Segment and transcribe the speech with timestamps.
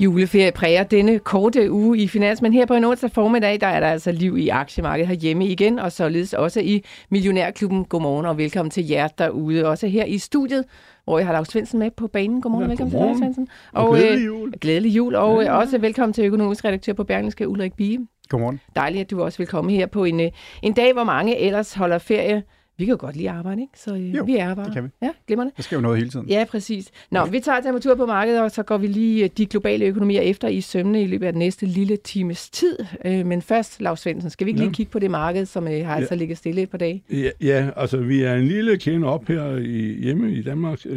[0.00, 3.80] Juleferie præger denne korte uge i Finans, men her på en onsdag formiddag, der er
[3.80, 7.84] der altså liv i aktiemarkedet herhjemme igen, og således også i Millionærklubben.
[7.84, 10.64] Godmorgen og velkommen til jer derude, også her i studiet,
[11.04, 12.42] hvor jeg har Lars Svendsen med på banen.
[12.42, 13.14] Godmorgen ja, velkommen godmorgen.
[13.16, 13.48] til Lars Svendsen.
[13.72, 14.48] Og, og glædelig jul.
[14.48, 15.56] Øh, glædelig jul, og ja, ja.
[15.56, 17.98] også velkommen til økonomisk redaktør på Berlingske, Ulrik Bie.
[18.28, 18.60] Godmorgen.
[18.76, 20.30] Dejligt, at du også vil komme her på en, øh,
[20.62, 22.42] en dag, hvor mange ellers holder ferie
[22.78, 23.72] vi kan jo godt lide at arbejde, ikke?
[23.76, 24.64] Så øh, jo, vi er bare.
[24.64, 24.88] det kan vi.
[25.02, 25.52] Ja, glimrende.
[25.56, 26.28] Der sker jo noget hele tiden.
[26.28, 26.90] Ja, præcis.
[27.10, 27.26] Nå, ja.
[27.26, 30.48] vi tager temperatur på markedet, og så går vi lige øh, de globale økonomier efter
[30.48, 32.78] i sømne i løbet af den næste lille times tid.
[33.04, 34.74] Øh, men først, Lars Svendsen, skal vi ikke lige ja.
[34.74, 35.96] kigge på det marked, som øh, har ja.
[35.96, 37.02] altså ligget stille et par dage?
[37.10, 40.78] Ja, ja, altså vi er en lille kende op her i, hjemme i Danmark.
[40.78, 40.92] 0,1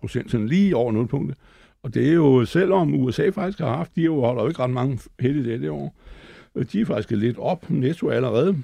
[0.00, 1.34] procent, sådan lige over 0 punkter.
[1.82, 4.70] Og det er jo, selvom USA faktisk har haft, de jo holder jo ikke ret
[4.70, 5.94] mange heldige det år,
[6.72, 8.56] de er faktisk lidt op netto allerede,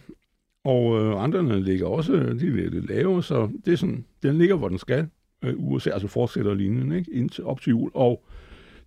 [0.65, 4.57] og øh, renterne ligger også de er lidt lave, så det er sådan, den ligger,
[4.57, 5.09] hvor den skal.
[5.45, 7.13] Øh, USA altså fortsætter linjen ikke?
[7.13, 7.91] Indtil, op til jul.
[7.95, 8.25] Og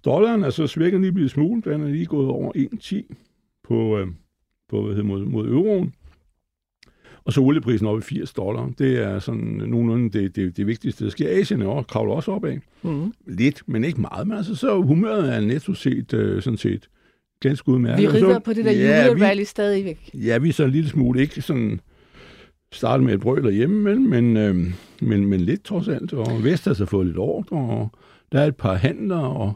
[0.06, 1.62] dollaren er så svækket lige blevet smule.
[1.62, 3.14] Den er lige gået over 1,10
[3.64, 4.08] på, øh,
[4.70, 5.94] på hvad hedder, mod, mod euroen.
[7.24, 8.72] Og så olieprisen op i 80 dollar.
[8.78, 11.40] Det er sådan nogenlunde det, det, det vigtigste, der sker.
[11.40, 12.58] Asien også, kravler også opad.
[12.84, 13.14] Mm.
[13.28, 14.28] Lidt, men ikke meget.
[14.28, 16.90] Men altså, så humøret er netto set øh, sådan set
[17.42, 18.02] ganske udmærket.
[18.02, 20.10] Vi rider på det der ja, julerally stadigvæk.
[20.14, 21.80] Ja, vi er så en lille smule ikke sådan
[22.74, 24.56] startet med et brøl derhjemme, men, men, øh,
[25.02, 26.14] men, men lidt trods alt.
[26.14, 27.90] Og Vestas har fået lidt ordre, og
[28.32, 29.54] der er et par handler, og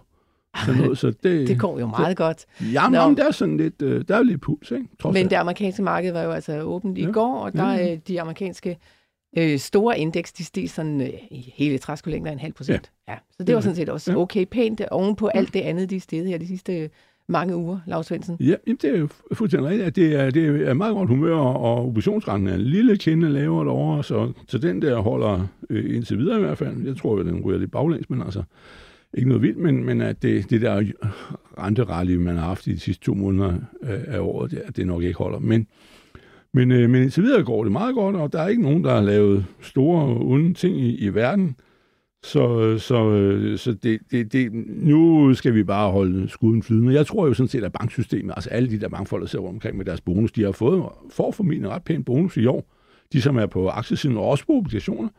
[0.65, 0.97] sådan noget.
[0.97, 2.45] Så det, det går jo meget så, godt.
[2.73, 4.87] Jamen, jamen, der er sådan lidt, øh, der er lidt puls, ikke?
[4.99, 5.29] Trods men alt.
[5.29, 7.09] det amerikanske marked var jo altså åbent ja.
[7.09, 7.95] i går, og der er ja.
[8.07, 8.77] de amerikanske
[9.37, 12.91] øh, store indeks, de steg sådan øh, i hele træskolængder en halv procent.
[13.07, 13.13] Ja.
[13.13, 13.19] ja.
[13.37, 16.25] Så det var sådan set også okay pænt oven på alt det andet, de steg
[16.25, 16.89] her de sidste
[17.27, 18.37] mange uger, Lars Svendsen.
[18.39, 19.95] Ja, jamen, det er jo fuldstændig rigtigt.
[19.95, 24.03] Det er, det er meget godt humør, og oppositionsrenten er en lille kende lavere derovre,
[24.03, 26.85] så, så den der holder øh, indtil videre i hvert fald.
[26.85, 28.43] Jeg tror, jo, den ryger lidt baglæns, men altså
[29.13, 30.83] ikke noget vildt, men, men at det, det der
[31.59, 33.53] renterally, man har haft i de sidste to måneder
[33.83, 35.39] øh, af året, det, det nok ikke holder.
[35.39, 35.67] Men,
[36.53, 38.93] men, øh, men indtil videre går det meget godt, og der er ikke nogen, der
[38.93, 41.55] har lavet store onde ting i, i verden.
[42.25, 46.93] Så, så, øh, så det, det, det, nu skal vi bare holde skuden flydende.
[46.93, 49.77] Jeg tror jo sådan set, at banksystemet, altså alle de der bankfolk, der sidder omkring
[49.77, 52.71] med deres bonus, de har fået, for formentlig ret pæn bonus i år.
[53.13, 55.09] De, som er på aktiesiden og også på obligationer.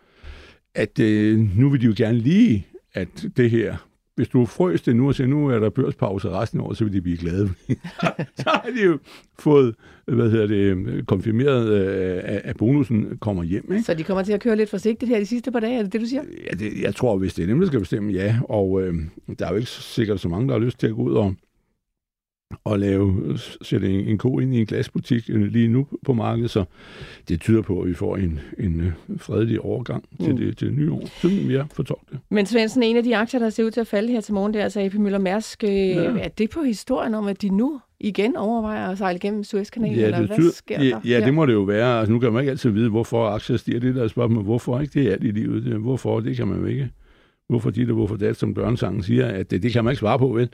[0.75, 3.77] At øh, nu vil de jo gerne lige, at det her
[4.17, 6.85] hvis du frøs det nu og siger, nu er der børspause resten af året, så
[6.85, 7.51] vil de blive glade.
[8.39, 8.99] så har de jo
[9.39, 9.75] fået,
[10.07, 13.73] hvad hedder det, konfirmeret, øh, at bonusen kommer hjem.
[13.73, 13.83] Ikke?
[13.83, 15.93] Så de kommer til at køre lidt forsigtigt her de sidste par dage, er det
[15.93, 16.23] det, du siger?
[16.51, 18.39] Ja, det, jeg tror, hvis det er dem, der skal bestemme, ja.
[18.45, 18.95] Og øh,
[19.39, 21.35] der er jo ikke sikkert så mange, der har lyst til at gå ud og
[22.67, 26.51] at lave, sætte en, en ko ind i en glasbutik øh, lige nu på markedet,
[26.51, 26.65] så
[27.29, 30.37] det tyder på, at vi får en, en øh, fredelig overgang til, mm.
[30.37, 31.09] det, til det nye år.
[31.23, 32.19] Sådan jeg fortolker det.
[32.31, 34.55] Men Svendsen, en af de aktier, der ser ud til at falde her til morgen,
[34.55, 35.65] det er altså AP Møller Mærsk.
[35.65, 36.05] Øh, ja.
[36.05, 40.05] Er det på historien om, at de nu igen overvejer at sejle gennem Suezkanalen, ja,
[40.05, 41.01] eller hvad sker der?
[41.05, 41.99] Ja, det må det jo være.
[41.99, 43.81] Altså, nu kan man ikke altid vide, hvorfor aktier stiger.
[43.81, 45.01] Det der spørgsmål, hvorfor ikke?
[45.01, 45.65] Det er alt i livet.
[45.65, 46.21] Det, hvorfor?
[46.21, 46.91] Det kan man jo ikke.
[47.49, 50.19] Hvorfor dit og hvorfor det, som børnesangen siger, at det, det kan man ikke svare
[50.19, 50.49] på, vel?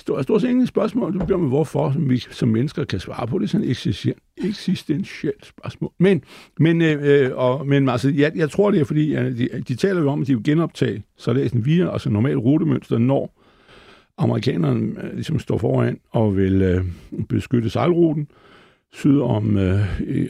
[0.00, 1.20] Stort, stort set ingen spørgsmål.
[1.20, 3.50] Du bliver med, hvorfor som vi som mennesker kan svare på det.
[3.50, 4.14] sådan et
[4.44, 5.92] eksistentielt spørgsmål.
[5.98, 6.22] Men,
[6.58, 9.74] men, øh, øh, og, men altså, jeg, jeg tror, det er fordi, at de, de
[9.74, 12.98] taler jo om, at de vil genoptage så det er sådan via altså normalt rutemønster,
[12.98, 13.42] når
[14.18, 16.84] amerikanerne øh, ligesom står foran og vil øh,
[17.28, 18.28] beskytte sejlruten
[18.92, 19.80] syd om øh,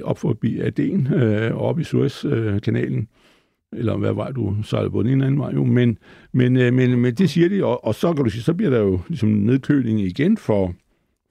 [0.04, 2.98] op forbi Aden øh, op i Suezkanalen.
[2.98, 3.06] Øh,
[3.72, 5.98] eller hvad vej du sejler på den ene anden vej jo, men,
[6.32, 8.70] men, øh, men, men det siger de, og, og så kan du sige, så bliver
[8.70, 10.74] der jo ligesom nedkøling igen for,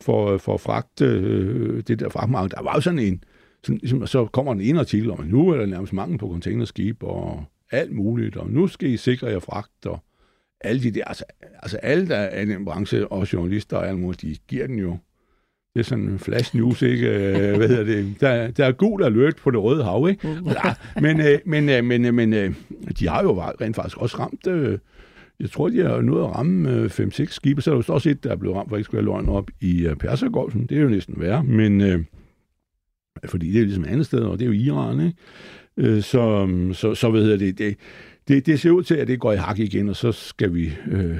[0.02, 2.50] for, øh, for fragt, øh, det der fragtmarked.
[2.50, 3.24] Der var jo sådan en,
[3.64, 6.30] sådan, ligesom, så kommer en ene artikel om, at nu er der nærmest mangel på
[6.32, 10.00] containerskib og alt muligt, og nu skal I sikre jer fragt, og
[10.62, 11.24] alle de der, altså,
[11.64, 14.80] altså alle, der er i den branche, og journalister og alt muligt, de giver den
[14.80, 14.98] jo
[15.75, 17.07] det er sådan en flash news, ikke?
[17.07, 18.16] Øh, hvad hedder det?
[18.19, 20.27] Der, der er gul alert på det røde hav, ikke?
[20.27, 20.48] Mm.
[20.48, 22.33] Ja, men, øh, men, øh, men, men
[23.00, 24.48] de har jo rent faktisk også ramt,
[25.39, 28.24] jeg tror, de har nået at ramme 5-6 skibe, så er der jo også et,
[28.24, 30.66] der er blevet ramt, for ikke skulle løgn op i Persergolfen.
[30.66, 32.06] Det er jo næsten værre, men
[33.25, 36.01] fordi det er ligesom andet sted, og det er jo Iran, ikke?
[36.01, 37.75] Så, så, så hvad hedder det, det,
[38.27, 40.74] det, det ser ud til, at det går i hak igen, og så skal vi...
[40.92, 41.18] Øh,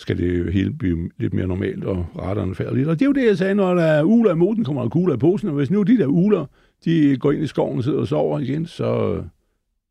[0.00, 2.06] skal det hele blive lidt mere normalt, og
[2.54, 2.88] falder lidt.
[2.88, 4.88] Og det er jo det, jeg sagde, når der er uler i moden, kommer der
[4.88, 6.46] kugler i posen, og hvis nu de der uler,
[6.84, 9.22] de går ind i skoven og sidder og sover igen, så,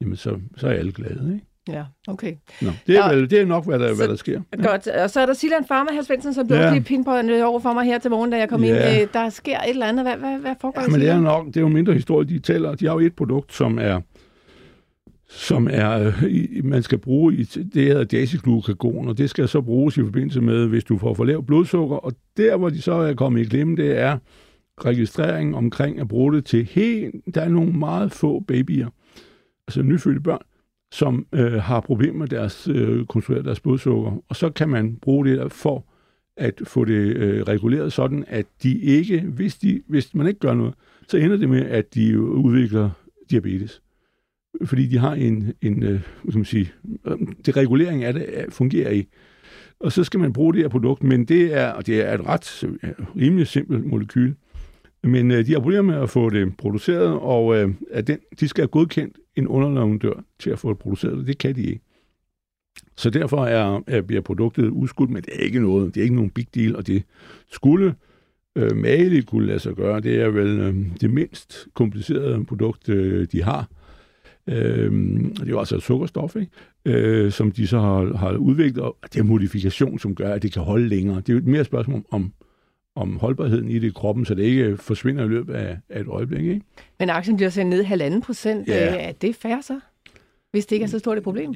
[0.02, 1.46] jamen, så, så er alle glade, ikke?
[1.68, 2.34] Ja, okay.
[2.62, 3.16] Nå, det, er ja.
[3.16, 4.42] vel, det er nok, hvad der, så, hvad der sker.
[4.58, 4.70] Ja.
[4.70, 4.88] Godt.
[4.88, 6.72] Og så er der Silan Farmer, her Svendsen, som blev ja.
[6.72, 8.96] lige pinpointet over for mig her til morgen, da jeg kom ja.
[8.96, 9.02] ind.
[9.02, 10.06] Øh, der sker et eller andet.
[10.06, 12.40] Hvad, hvad, hvad foregår ja, men det er nok, det er jo mindre historie, de
[12.40, 12.76] tæller.
[12.76, 14.02] De har jo et produkt, som er
[15.36, 19.98] som er, øh, man skal bruge i, det hedder dasiglukagon, og det skal så bruges
[19.98, 23.14] i forbindelse med, hvis du får for lavt blodsukker, og der, hvor de så er
[23.14, 24.18] kommet i glemme, det er
[24.86, 28.90] registrering omkring at bruge det til helt, der er nogle meget få babyer,
[29.68, 30.42] altså nyfødte børn,
[30.92, 35.26] som øh, har problemer med deres, øh, kontrollere deres blodsukker, og så kan man bruge
[35.26, 35.86] det for
[36.38, 40.54] at få det øh, reguleret sådan, at de ikke, hvis, de, hvis man ikke gør
[40.54, 40.74] noget,
[41.08, 42.90] så ender det med, at de udvikler
[43.30, 43.82] diabetes
[44.64, 46.72] fordi de har en, en øh, hvad man sige,
[47.08, 49.08] øh, det regulering af det øh, fungerer i.
[49.80, 52.26] Og så skal man bruge det her produkt, men det er, og det er et
[52.26, 54.34] ret øh, rimelig simpelt molekyl.
[55.04, 58.48] Men øh, de har problemer med at få det produceret, og øh, at den, de
[58.48, 61.82] skal have godkendt en underleverandør til at få det produceret, det kan de ikke.
[62.98, 66.16] Så derfor er, er, bliver produktet udskudt, men det er ikke noget, det er ikke
[66.16, 67.04] nogen big deal, og det
[67.52, 67.96] skulle
[68.56, 70.00] øh, mageligt kunne lade sig gøre.
[70.00, 73.70] Det er vel øh, det mindst komplicerede produkt, øh, de har.
[74.50, 74.92] Øh,
[75.30, 76.52] det er jo altså et sukkerstof, ikke?
[76.86, 80.54] Øh, som de så har, har udviklet, og det er modifikation, som gør, at det
[80.54, 81.18] kan holde længere.
[81.18, 82.34] Det er jo et mere spørgsmål om,
[82.96, 86.08] om holdbarheden i det i kroppen, så det ikke forsvinder i løbet af, af et
[86.08, 86.46] øjeblik.
[86.46, 86.62] Ikke?
[87.00, 88.68] Men aktien bliver sendt ned halvanden procent.
[88.68, 89.08] Ja.
[89.08, 89.80] Er det fair så?
[90.52, 91.54] Hvis det ikke er så stort et problem?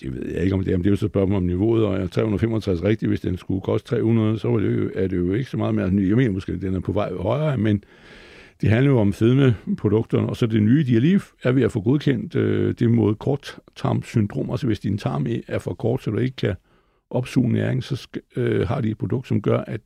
[0.00, 0.76] Det ved jeg ikke, om det er.
[0.76, 3.88] Men det er jo så spørgsmål om niveauet, og 365 rigtigt, hvis den skulle koste
[3.88, 5.84] 300, så er det jo, er det jo ikke så meget mere.
[5.84, 7.84] Jeg mener måske, at den er på vej højere, men
[8.62, 11.72] det handler jo om fedmeprodukterne, og så det nye, de er lige er ved at
[11.72, 14.50] få godkendt, øh, det mod korttarmsyndrom.
[14.50, 16.54] Altså hvis din tarm er for kort, så du ikke kan
[17.10, 19.80] opsuge næring, så skal, øh, har de et produkt, som gør, at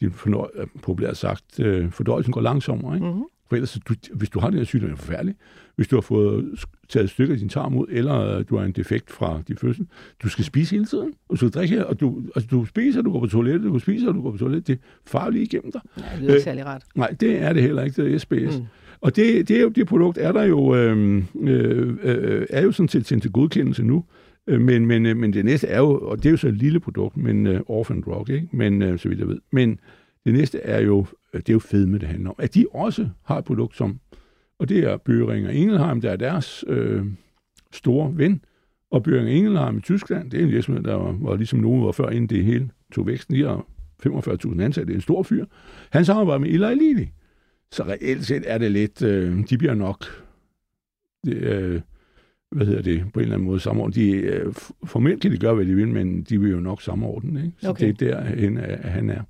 [0.00, 0.48] din fornøj,
[0.82, 2.94] populært sagt, øh, fordøjelsen går langsommere.
[2.94, 3.06] Ikke?
[3.06, 3.24] Mm-hmm.
[3.48, 5.38] For ellers, du, hvis du har den her sygdom, er det forfærdeligt.
[5.76, 8.72] Hvis du har fået taget et stykke af din tarm ud, eller du har en
[8.72, 9.86] defekt fra din fødsel,
[10.22, 13.12] du skal spise hele tiden, og du skal drikke, og du, altså, du spiser, du
[13.12, 14.66] går på toilettet, du spiser, du går på toilettet.
[14.66, 15.80] Det er farligt igennem dig.
[15.96, 16.82] Nej, det er ikke øh, særlig rart.
[16.94, 18.58] Nej, det er det heller ikke, det er SBS.
[18.58, 18.66] Mm.
[19.00, 23.22] Og det, det, det produkt er der jo, øh, øh, øh, er jo sådan set
[23.22, 24.04] til godkendelse nu.
[24.46, 26.54] Øh, men, men, øh, men det næste er jo, og det er jo så et
[26.54, 28.48] lille produkt, men uh, orphan drug, ikke?
[28.52, 29.38] Men, uh, så vidt jeg ved.
[29.50, 29.80] Men
[30.26, 32.36] det næste er jo, øh, det er jo fedme, det handler om.
[32.38, 34.00] At de også har et produkt, som,
[34.58, 37.06] og det er Børing og Ingelheim, der er deres øh,
[37.72, 38.44] store ven,
[38.90, 41.84] og Børing og Ingelheim i Tyskland, det er en virksomhed, der var, var ligesom nogen
[41.84, 43.34] var før, inden det hele tog væksten.
[43.34, 43.66] De har
[44.06, 45.44] 45.000 ansatte, det er en stor fyr.
[45.90, 47.06] Han samarbejder med Eli Lilly.
[47.72, 50.04] Så reelt set er det lidt, øh, de bliver nok,
[51.24, 51.80] det, øh,
[52.56, 53.94] hvad hedder det, på en eller anden måde samordnet.
[53.94, 54.54] De, øh,
[54.84, 57.40] formelt kan de gøre, hvad de vil, men de vil jo nok samordne.
[57.40, 57.52] Ikke?
[57.60, 57.92] Så okay.
[57.92, 58.16] det er der,
[58.62, 59.20] at han er.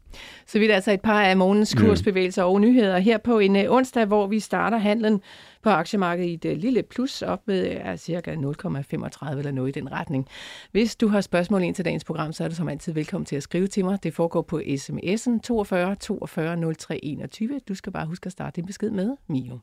[0.47, 2.49] Så vi er altså et par af morgens kursbevægelser ja.
[2.49, 5.21] og nyheder her på en uh, onsdag, hvor vi starter handlen
[5.63, 9.93] på aktiemarkedet i et uh, lille plus op med cirka 0,35 eller noget i den
[9.93, 10.27] retning.
[10.73, 13.37] Hvis du har spørgsmål ind til dagens program, så er du som altid velkommen til
[13.37, 14.03] at skrive til mig.
[14.03, 17.61] Det foregår på sms'en 42 42 03 21.
[17.69, 19.59] Du skal bare huske at starte din besked med Mio.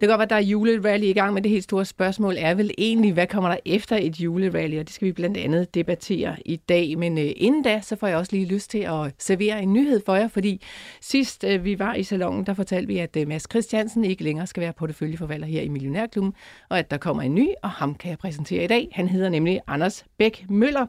[0.00, 2.34] Det kan godt være, at der er julerally i gang, men det helt store spørgsmål
[2.38, 4.78] er vel egentlig, hvad kommer der efter et julerally?
[4.78, 6.98] Og det skal vi blandt andet debattere i dag.
[6.98, 10.00] Men øh, inden da, så får jeg også lige lyst til at servere en nyhed
[10.06, 10.62] for jer, fordi
[11.00, 14.46] sidst øh, vi var i salongen, der fortalte vi, at øh, Mads Christiansen ikke længere
[14.46, 16.34] skal være porteføljeforvalter her i Millionærklubben,
[16.68, 18.88] og at der kommer en ny, og ham kan jeg præsentere i dag.
[18.92, 20.86] Han hedder nemlig Anders Bæk Møller.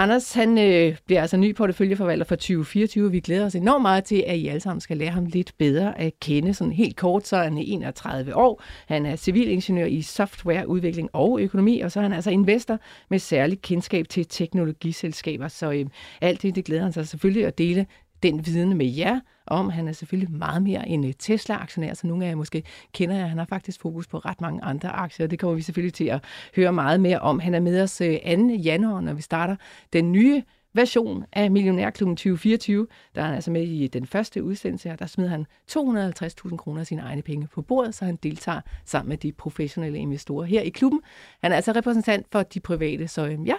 [0.00, 3.10] Anders, han øh, bliver altså ny porteføljeforvalter for 2024.
[3.10, 6.00] Vi glæder os enormt meget til, at I alle sammen skal lære ham lidt bedre
[6.00, 6.54] at kende.
[6.54, 8.62] Sådan helt kort, så er han 31 år.
[8.86, 12.78] Han er civilingeniør i softwareudvikling og økonomi, og så er han altså investor
[13.10, 15.48] med særlig kendskab til teknologiselskaber.
[15.48, 15.86] Så øh,
[16.20, 17.86] alt det, det glæder han sig selvfølgelig at dele
[18.22, 19.68] den viden med jer om.
[19.68, 22.62] Han er selvfølgelig meget mere en øh, Tesla-aktionær, så nogle af jer måske
[22.92, 23.28] kender jeg.
[23.28, 26.04] Han har faktisk fokus på ret mange andre aktier, og det kommer vi selvfølgelig til
[26.04, 26.24] at
[26.56, 27.38] høre meget mere om.
[27.38, 28.48] Han er med os øh, 2.
[28.54, 29.56] Januar, når vi starter
[29.92, 32.86] den nye version af Millionærklubben 2024.
[33.14, 34.96] Der er han altså med i øh, den første udsendelse her.
[34.96, 39.08] Der smider han 250.000 kroner af sine egne penge på bordet, så han deltager sammen
[39.08, 41.00] med de professionelle investorer her i klubben.
[41.42, 43.54] Han er altså repræsentant for de private, så øhm, ja,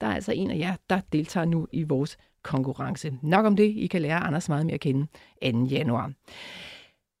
[0.00, 3.12] der er altså en af jer, der deltager nu i vores konkurrence.
[3.22, 3.72] Nok om det.
[3.76, 5.06] I kan lære Anders meget mere at kende
[5.52, 5.64] 2.
[5.64, 6.12] januar.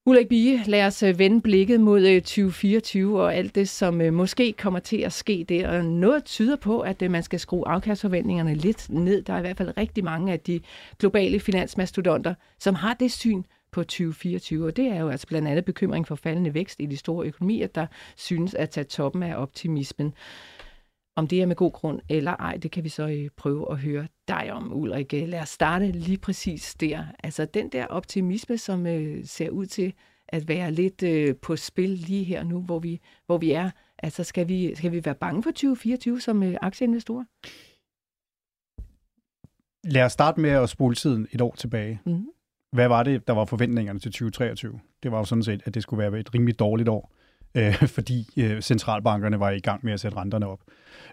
[0.08, 4.12] Ulrik Bie, lad os øh, vende blikket mod øh, 2024 og alt det, som øh,
[4.12, 5.68] måske kommer til at ske der.
[5.68, 9.22] Og noget tyder på, at man skal skrue afkastforventningerne lidt ned.
[9.22, 10.60] Der er i hvert fald rigtig mange af de
[10.98, 14.66] globale finansmastodonter, som har det syn på 2024.
[14.66, 17.66] Og det er jo altså blandt andet bekymring for faldende vækst i de store økonomier,
[17.66, 20.14] der synes at tage toppen af optimismen.
[21.16, 23.78] Om det er med god grund eller ej, det kan vi så øh, prøve at
[23.78, 25.12] høre dig om, Ulrik.
[25.12, 27.04] Lad os starte lige præcis der.
[27.24, 29.92] Altså den der optimisme, som øh, ser ud til
[30.28, 33.70] at være lidt øh, på spil lige her nu, hvor vi, hvor vi er.
[33.98, 37.24] Altså skal vi, skal vi være bange for 2024 som øh, aktieinvestorer?
[39.84, 42.00] Lad os starte med at spole tiden et år tilbage.
[42.06, 42.26] Mm.
[42.72, 44.80] Hvad var det, der var forventningerne til 2023?
[45.02, 47.12] Det var jo sådan set, at det skulle være et rimelig dårligt år,
[47.54, 50.60] øh, fordi øh, centralbankerne var i gang med at sætte renterne op.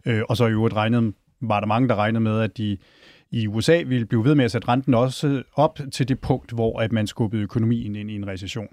[0.06, 2.78] Øh, og så i øvrigt regnede, var der mange, der regnede med, at de
[3.32, 6.80] i USA ville blive ved med at sætte renten også op til det punkt, hvor
[6.80, 8.68] at man skubbede økonomien ind i en recession.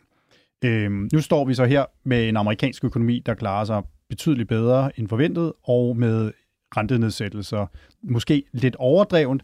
[0.64, 4.98] Øh, nu står vi så her med en amerikansk økonomi, der klarer sig betydeligt bedre
[4.98, 6.32] end forventet, og med
[6.76, 7.66] rentenedsættelser.
[8.02, 9.42] Måske lidt overdrevent,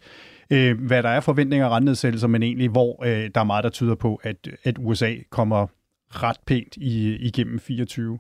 [0.51, 3.71] øh, hvad der er forventninger af rentenedsættelser, men egentlig hvor øh, der er meget, der
[3.71, 5.67] tyder på, at, at USA kommer
[6.11, 8.19] ret pænt i, igennem 24.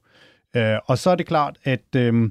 [0.57, 2.31] Øh, og så er det klart, at øh,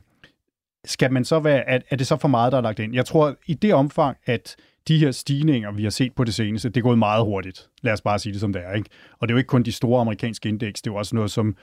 [0.85, 2.93] skal man så være, at, er det så for meget, der er lagt ind?
[2.93, 4.55] Jeg tror, i det omfang, at
[4.87, 7.69] de her stigninger, vi har set på det seneste, det er gået meget hurtigt.
[7.81, 8.73] Lad os bare sige det, som det er.
[8.73, 8.89] Ikke?
[9.19, 11.31] Og det er jo ikke kun de store amerikanske indeks, det er jo også noget
[11.31, 11.55] som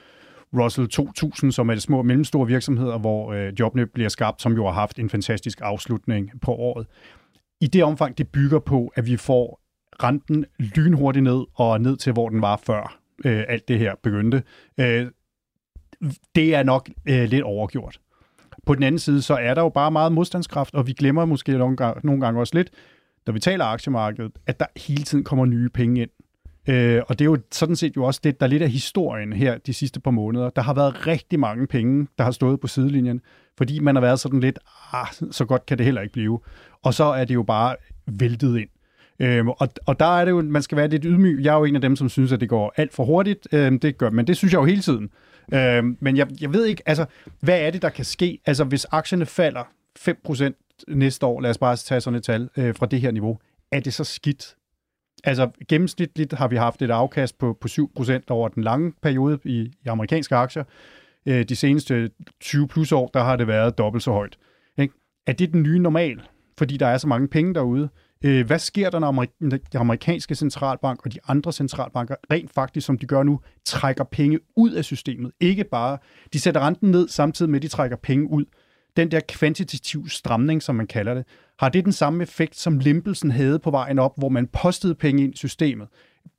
[0.54, 4.52] Russell 2000, som er de små og mellemstore virksomheder, hvor øh, jobbene bliver skabt, som
[4.52, 6.87] jo har haft en fantastisk afslutning på året.
[7.61, 9.61] I det omfang, det bygger på, at vi får
[10.02, 14.43] renten lynhurtigt ned og ned til, hvor den var før øh, alt det her begyndte.
[14.81, 15.07] Øh,
[16.35, 18.00] det er nok øh, lidt overgjort.
[18.67, 21.52] På den anden side, så er der jo bare meget modstandskraft, og vi glemmer måske
[21.52, 22.71] nogle gange, nogle gange også lidt,
[23.26, 26.11] når vi taler aktiemarkedet, at der hele tiden kommer nye penge ind.
[26.69, 29.33] Øh, og det er jo sådan set jo også det, der er lidt af historien
[29.33, 30.50] her de sidste par måneder.
[30.50, 33.21] Der har været rigtig mange penge, der har stået på sidelinjen,
[33.59, 34.59] fordi man har været sådan lidt,
[34.93, 36.41] ah, så godt kan det heller ikke blive.
[36.83, 37.76] Og så er det jo bare
[38.07, 38.69] væltet ind.
[39.19, 41.45] Øhm, og, og der er det jo, man skal være lidt ydmyg.
[41.45, 43.49] Jeg er jo en af dem, som synes, at det går alt for hurtigt.
[43.52, 45.11] Øhm, det gør, men det synes jeg jo hele tiden.
[45.54, 47.04] Øhm, men jeg, jeg ved ikke, altså,
[47.40, 48.38] hvad er det, der kan ske?
[48.47, 49.62] Altså, hvis aktierne falder
[49.99, 53.38] 5% næste år, lad os bare tage sådan et tal øh, fra det her niveau,
[53.73, 54.57] er det så skidt?
[55.25, 59.73] Altså gennemsnitligt har vi haft et afkast på, på 7% over den lange periode i,
[59.85, 60.64] i amerikanske aktier.
[61.26, 64.38] Øh, de seneste 20 plus år, der har det været dobbelt så højt.
[64.78, 64.95] Ikke?
[65.26, 66.23] Er det den nye normal?
[66.59, 67.88] Fordi der er så mange penge derude.
[68.25, 72.99] Øh, hvad sker der, når den amerikanske centralbank og de andre centralbanker rent faktisk, som
[72.99, 75.33] de gør nu, trækker penge ud af systemet?
[75.41, 75.99] Ikke bare,
[76.33, 78.45] de sætter renten ned samtidig med, at de trækker penge ud
[78.97, 81.25] den der kvantitativ stramning, som man kalder det,
[81.59, 85.25] har det den samme effekt, som limpelsen havde på vejen op, hvor man postede penge
[85.25, 85.88] ind i systemet?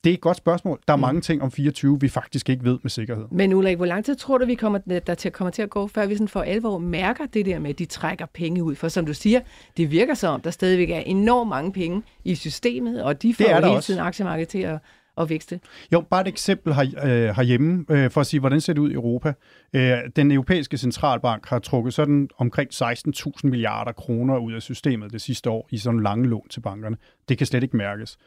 [0.04, 0.80] Det er et godt spørgsmål.
[0.88, 1.02] Der er mm.
[1.02, 3.26] mange ting om 24, vi faktisk ikke ved med sikkerhed.
[3.32, 5.88] Men Ulrik, hvor lang tid tror du, vi kommer, der til, kommer til at gå,
[5.88, 8.76] før vi sådan for alvor mærker det der med, at de trækker penge ud?
[8.76, 9.40] For som du siger,
[9.78, 13.56] det virker som, der stadigvæk er enormt mange penge i systemet, og de får jo
[13.56, 13.86] hele også.
[13.86, 14.80] tiden aktiemarkedet til at,
[15.18, 15.60] at vækste?
[15.94, 18.92] Jo, bare et eksempel her, øh, herhjemme, øh, for at sige, hvordan ser det ud
[18.92, 19.34] i Europa.
[19.74, 25.22] Øh, den europæiske centralbank har trukket sådan omkring 16.000 milliarder kroner ud af systemet det
[25.22, 26.98] sidste år i sådan lange lån til bankerne.
[27.30, 28.18] Det kan slet ikke mærkes.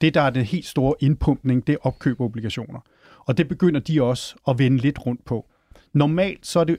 [0.00, 2.80] Det, der er den helt store indpumpning, det er opkøb obligationer.
[3.18, 5.46] Og det begynder de også at vende lidt rundt på.
[5.92, 6.78] Normalt så er det,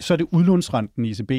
[0.00, 1.30] så er det udlånsrenten i ECB,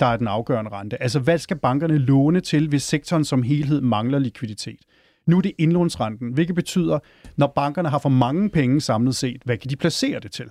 [0.00, 1.02] der er den afgørende rente.
[1.02, 4.80] Altså, hvad skal bankerne låne til, hvis sektoren som helhed mangler likviditet?
[5.26, 6.98] Nu er det indlånsrenten, hvilket betyder,
[7.36, 10.46] når bankerne har for mange penge samlet set, hvad kan de placere det til?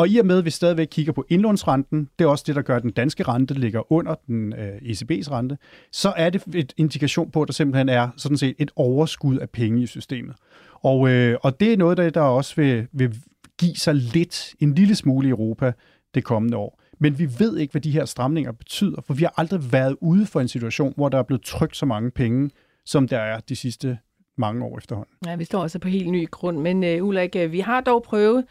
[0.00, 2.62] Og i og med, at vi stadigvæk kigger på indlånsrenten, det er også det, der
[2.62, 5.58] gør, at den danske rente ligger under den øh, ECB's rente,
[5.92, 9.50] så er det et indikation på, at der simpelthen er sådan set et overskud af
[9.50, 10.36] penge i systemet.
[10.74, 13.16] Og, øh, og det er noget, der, der også vil, vil
[13.58, 15.72] give sig lidt, en lille smule i Europa
[16.14, 16.80] det kommende år.
[16.98, 20.26] Men vi ved ikke, hvad de her stramninger betyder, for vi har aldrig været ude
[20.26, 22.50] for en situation, hvor der er blevet trykt så mange penge,
[22.84, 23.98] som der er de sidste
[24.38, 25.14] mange år efterhånden.
[25.26, 28.02] Ja, vi står også på helt ny grund, men øh, Ulrik, øh, vi har dog
[28.02, 28.44] prøvet,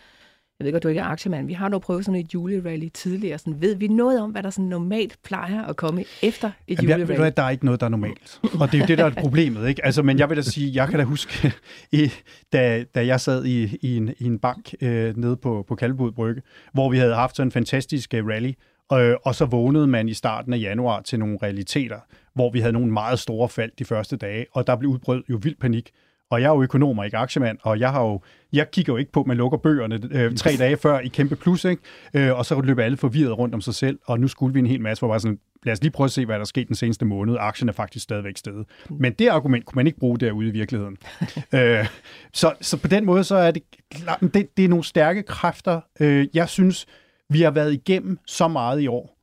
[0.59, 3.37] jeg ved godt, du ikke er aktiemand, vi har dog prøvet sådan et julerally tidligere.
[3.37, 6.91] Sådan, ved vi noget om, hvad der sådan normalt plejer at komme efter et Jamen,
[6.91, 7.23] julerally?
[7.23, 8.39] Jeg, der er ikke noget, der er normalt.
[8.59, 9.67] Og det er jo det, der er problemet.
[9.69, 9.85] Ikke?
[9.85, 11.53] Altså, men jeg vil da sige, jeg kan da huske,
[11.91, 12.11] i,
[12.53, 16.11] da, da jeg sad i, i, en, i en bank øh, nede på, på Kalvebod
[16.11, 16.41] Brygge,
[16.73, 18.53] hvor vi havde haft sådan en fantastisk uh, rally,
[18.93, 21.99] øh, og så vågnede man i starten af januar til nogle realiteter,
[22.33, 25.39] hvor vi havde nogle meget store fald de første dage, og der blev udbrød jo
[25.43, 25.91] vild panik.
[26.29, 28.21] Og jeg er jo økonom og ikke aktiemand, og jeg, har jo,
[28.53, 31.35] jeg kigger jo ikke på, at man lukker bøgerne øh, tre dage før i kæmpe
[31.35, 31.81] plus, ikke?
[32.13, 34.67] Øh, og så løber alle forvirret rundt om sig selv, og nu skulle vi en
[34.67, 36.67] hel masse, hvor bare sådan, lad os lige prøve at se, hvad der er sket
[36.67, 37.37] den seneste måned.
[37.39, 38.65] Aktien er faktisk stadigvæk stedet.
[38.89, 40.97] Men det argument kunne man ikke bruge derude i virkeligheden.
[41.55, 41.87] øh,
[42.33, 43.63] så, så på den måde, så er det,
[44.21, 45.81] det, det er nogle stærke kræfter.
[45.99, 46.85] Øh, jeg synes,
[47.29, 49.17] vi har været igennem så meget i år,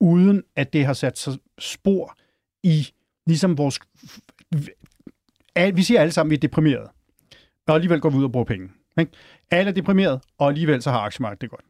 [0.00, 2.16] uden at det har sat sig spor
[2.62, 2.88] i
[3.26, 3.78] ligesom vores...
[5.74, 6.90] Vi siger alle sammen, at vi er deprimerede.
[7.68, 8.68] Og alligevel går vi ud og bruger penge.
[8.98, 9.12] Ikke?
[9.50, 11.64] Alle er deprimeret, og alligevel så har aktiemarkedet det godt.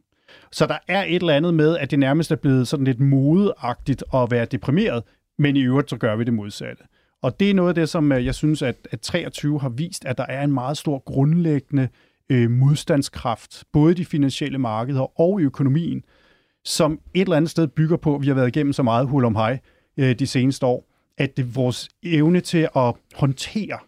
[0.51, 4.03] Så der er et eller andet med, at det nærmest er blevet sådan lidt modeagtigt
[4.13, 5.03] at være deprimeret,
[5.37, 6.83] men i øvrigt så gør vi det modsatte.
[7.21, 10.05] Og det er noget af det, som øh, jeg synes, at, at 23 har vist,
[10.05, 11.89] at der er en meget stor grundlæggende
[12.29, 16.03] øh, modstandskraft, både i de finansielle markeder og i økonomien,
[16.65, 19.25] som et eller andet sted bygger på, at vi har været igennem så meget hul
[19.25, 19.59] om hej
[19.97, 23.79] øh, de seneste år, at det vores evne til at håndtere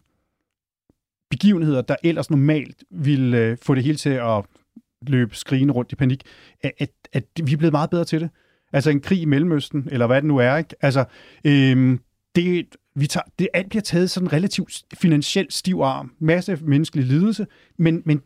[1.29, 4.45] begivenheder, der ellers normalt ville øh, få det hele til at
[5.07, 6.23] løbe skrigende rundt i panik,
[6.61, 8.29] at, at, at vi er blevet meget bedre til det.
[8.73, 10.75] Altså en krig i Mellemøsten, eller hvad det nu er, ikke?
[10.81, 11.05] Altså,
[11.45, 11.99] øhm,
[12.35, 16.13] det, vi tager, det alt bliver taget sådan relativt finansielt stiv arm.
[16.19, 18.21] Masse menneskelig lidelse, men, men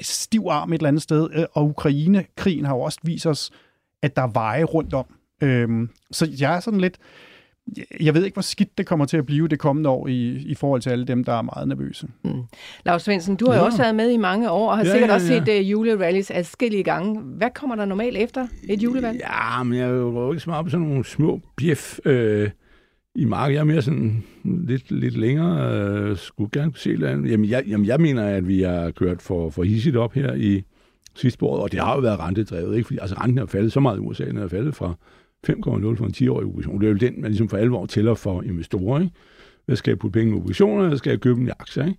[0.00, 1.28] stiv arm et eller andet sted.
[1.34, 3.50] Øh, og Ukraine-krigen har jo også vist os,
[4.02, 5.14] at der er veje rundt om.
[5.42, 6.98] Øhm, så jeg er sådan lidt...
[8.00, 10.54] Jeg ved ikke, hvor skidt det kommer til at blive det kommende år i, i
[10.54, 12.08] forhold til alle dem, der er meget nervøse.
[12.24, 12.42] Mm.
[12.86, 13.60] Lars Svendsen, du har ja.
[13.60, 15.14] jo også været med i mange år, og har ja, sikkert ja, ja.
[15.14, 17.20] også set uh, julerallies adskillige gange.
[17.20, 19.20] Hvad kommer der normalt efter et julevalg?
[19.20, 22.50] Ja, men jeg er jo ikke så meget på sådan nogle små bjef øh,
[23.14, 23.54] i markedet.
[23.54, 25.72] Jeg er mere sådan lidt, lidt længere.
[25.72, 27.30] Øh, skulle gerne se landet.
[27.30, 30.62] Jamen jeg, jamen, jeg mener, at vi har kørt for, for hissigt op her i
[31.14, 32.86] sidste år, og det har jo været rentedrevet, ikke?
[32.86, 34.94] Fordi altså, renten er faldet så meget i USA, den er faldet fra
[35.46, 36.80] 5,0 for en 10-årig obligation.
[36.80, 39.00] Det er jo den, man ligesom for alvor tæller for investorer.
[39.00, 39.12] Ikke?
[39.66, 41.86] Hvad skal jeg putte penge i obligationer, eller skal jeg købe dem i aktier?
[41.86, 41.98] Ikke?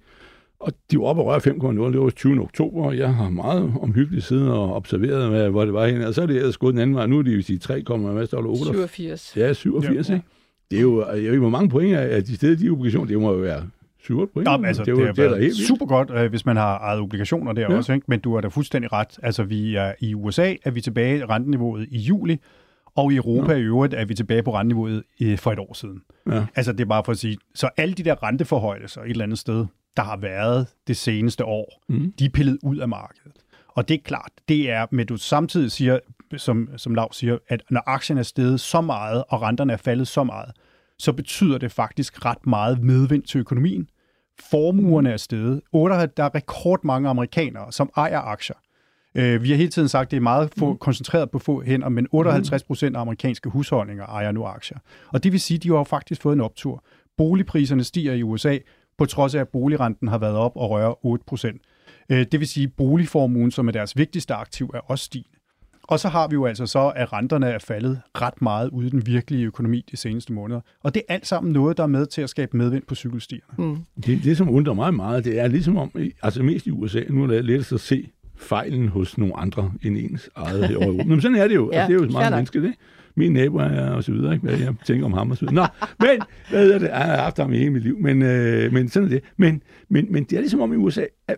[0.60, 2.42] Og de var oppe og røre 5,0, det var 20.
[2.42, 6.08] oktober, og jeg har meget omhyggeligt siddet og observeret, hvad, hvor det var henne.
[6.08, 7.08] Og så er det ellers gået den anden vej.
[7.08, 8.56] Nu er det jo sige 3, hvad står der?
[8.56, 9.38] 87.
[9.38, 10.14] Ja, 87, ja.
[10.14, 10.26] ikke?
[10.72, 13.20] Det er jo, jeg ved ikke, hvor mange point af de steder, de obligationer, det
[13.20, 13.64] må jo være
[14.04, 14.46] 7 point.
[14.46, 17.00] Nå, altså, det, er, det, det er helt super godt, øh, hvis man har ejet
[17.00, 17.76] obligationer der ja.
[17.76, 18.06] også, ikke?
[18.08, 19.20] men du har da fuldstændig ret.
[19.24, 22.40] Altså, vi er i USA er vi tilbage i renteniveauet i juli,
[22.96, 23.60] og i Europa ja.
[23.60, 25.04] i øvrigt er vi tilbage på renteniveauet
[25.38, 26.02] for et år siden.
[26.28, 26.46] Ja.
[26.56, 29.40] Altså, det er bare for at sige, så alle de der renteforhøjelser et eller andet
[29.40, 29.66] sted,
[29.98, 32.14] der har været det seneste år, mm.
[32.20, 33.34] de er pillet ud af markedet.
[33.68, 36.00] Og det er klart, det er, men du samtidig siger,
[36.38, 40.08] som, som Lav siger, at når aktien er steget så meget, og renterne er faldet
[40.08, 40.52] så meget,
[40.98, 43.90] så betyder det faktisk ret meget medvind til økonomien.
[44.52, 45.62] Formuerne er steget.
[45.72, 48.56] 8, der er rekordmange amerikanere, som ejer aktier.
[49.16, 50.78] Øh, vi har hele tiden sagt, at det er meget få, mm.
[50.78, 54.78] koncentreret på få hænder, men 58 procent af amerikanske husholdninger ejer nu aktier.
[55.08, 56.84] Og det vil sige, at de har faktisk fået en optur.
[57.18, 58.58] Boligpriserne stiger i USA,
[58.98, 61.62] på trods af, at boligrenten har været op og rører 8 procent.
[62.10, 65.40] Øh, det vil sige, at boligformuen, som er deres vigtigste aktiv, er også stigende.
[65.84, 68.90] Og så har vi jo altså så, at renterne er faldet ret meget ude i
[68.90, 70.62] den virkelige økonomi de seneste måneder.
[70.84, 73.66] Og det er alt sammen noget, der er med til at skabe medvind på cykelstierne.
[73.66, 73.78] Mm.
[74.06, 75.92] Det, det, som undrer mig meget, det er ligesom om,
[76.24, 79.98] altså mest i USA, nu er det let at se fejlen hos nogle andre end
[79.98, 81.04] ens eget år.
[81.06, 81.72] Men sådan er det jo.
[81.74, 82.74] ja, altså, det er jo meget menneske, det.
[83.16, 84.48] Min nabo er og så videre, ikke?
[84.48, 85.56] hvad jeg tænker om ham og så videre.
[85.56, 86.88] Nå, men, hvad hedder det?
[86.88, 89.24] Jeg har haft ham i hele mit liv, men, øh, men sådan er det.
[89.38, 91.38] Men, men, men det er ligesom om i USA, at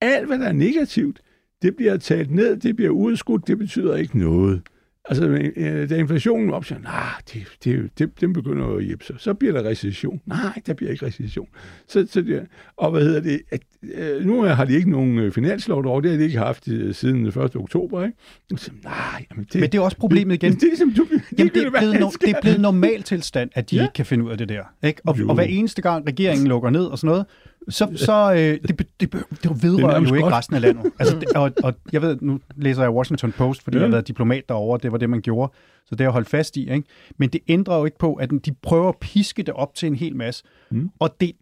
[0.00, 1.20] alt, hvad der er negativt,
[1.62, 4.62] det bliver talt ned, det bliver udskudt, det betyder ikke noget.
[5.08, 5.24] Altså,
[5.56, 6.92] øh, da inflationen op, så nej,
[7.34, 9.16] det, det, det, den begynder at hjælpe sig.
[9.18, 10.20] Så bliver der recession.
[10.26, 11.48] Nej, der bliver ikke recession.
[11.88, 13.40] Så, så det, og hvad hedder det?
[13.50, 16.64] At, øh, nu har de ikke nogen øh, finanslov derovre, det har de ikke haft
[16.92, 17.56] siden den 1.
[17.56, 18.16] oktober, ikke?
[18.56, 20.52] Så, nej, jamen det, Men det er også problemet igen.
[20.52, 21.06] Det, det, er, ligesom, du,
[21.38, 23.82] jamen, det, er blevet no, det er blevet normal tilstand, at de ja.
[23.82, 24.62] ikke kan finde ud af det der.
[24.82, 25.00] Ikke?
[25.06, 27.26] Og, og hver eneste gang regeringen lukker ned og sådan noget,
[27.68, 30.92] så, så øh, det, det, det, det vedrører det jo ikke resten af landet.
[30.98, 33.82] Altså, det, og, og jeg ved, nu læser jeg Washington Post, fordi ja.
[33.82, 35.52] jeg har været diplomat derovre, det var det, man gjorde.
[35.86, 36.72] Så det har jeg holdt fast i.
[36.72, 36.88] Ikke?
[37.16, 39.94] Men det ændrer jo ikke på, at de prøver at piske det op til en
[39.94, 40.44] hel masse.
[40.70, 40.90] Mm.
[40.98, 41.32] Og det,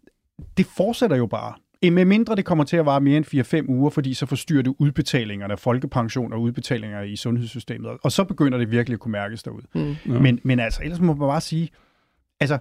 [0.57, 1.53] det fortsætter jo bare.
[1.91, 4.73] Med mindre det kommer til at vare mere end 4-5 uger, fordi så forstyrrer det
[4.79, 7.91] udbetalingerne af folkepension og udbetalinger i sundhedssystemet.
[8.03, 9.65] Og så begynder det virkelig at kunne mærkes derude.
[9.75, 9.95] Mm.
[10.13, 10.19] Ja.
[10.19, 11.69] Men, men altså, ellers må man bare sige,
[12.39, 12.57] altså,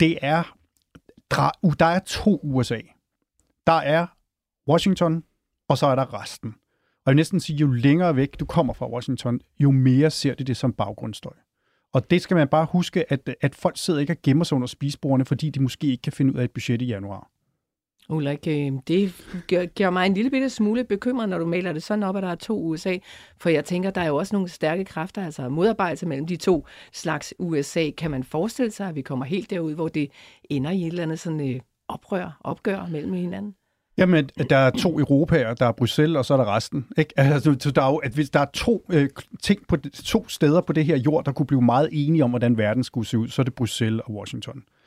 [0.00, 0.56] det er
[1.78, 2.80] der er to USA.
[3.66, 4.06] Der er
[4.68, 5.24] Washington,
[5.68, 6.54] og så er der resten.
[6.88, 10.34] Og jeg vil næsten sige, jo længere væk du kommer fra Washington, jo mere ser
[10.34, 11.32] de det som baggrundsstøj.
[11.92, 14.66] Og det skal man bare huske, at, at folk sidder ikke og gemmer sig under
[14.66, 17.30] spisbordene, fordi de måske ikke kan finde ud af et budget i januar.
[18.10, 19.14] Ulrik, øh, det
[19.74, 22.28] gør mig en lille bitte smule bekymret, når du maler det sådan op, at der
[22.28, 22.96] er to USA.
[23.38, 26.66] For jeg tænker, der er jo også nogle stærke kræfter, altså modarbejdelse mellem de to
[26.92, 27.90] slags USA.
[27.98, 30.10] Kan man forestille sig, at vi kommer helt derud, hvor det
[30.50, 33.54] ender i et eller andet sådan øh, oprør, opgør mellem hinanden?
[33.96, 36.86] Jamen, der er to Europæer, der er Bruxelles, og så er der resten.
[36.98, 37.12] Ikke?
[37.16, 39.08] Altså, der er jo, at hvis der er to øh,
[39.42, 42.58] ting på to steder på det her jord, der kunne blive meget enige om, hvordan
[42.58, 44.79] verden skulle se ud, så er det Bruxelles og Washington øh,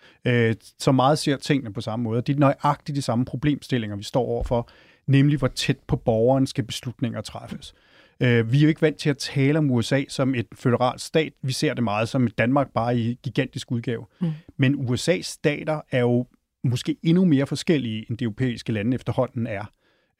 [0.79, 2.21] så meget ser tingene på samme måde.
[2.21, 4.69] Det er nøjagtigt de samme problemstillinger, vi står overfor,
[5.07, 7.73] nemlig hvor tæt på borgeren skal beslutninger træffes.
[8.19, 11.33] Øh, vi er jo ikke vant til at tale om USA som et føderalt stat.
[11.41, 14.05] Vi ser det meget som Danmark bare i gigantisk udgave.
[14.21, 14.31] Mm.
[14.57, 16.25] Men USA's stater er jo
[16.63, 19.65] måske endnu mere forskellige, end de europæiske lande efterhånden er.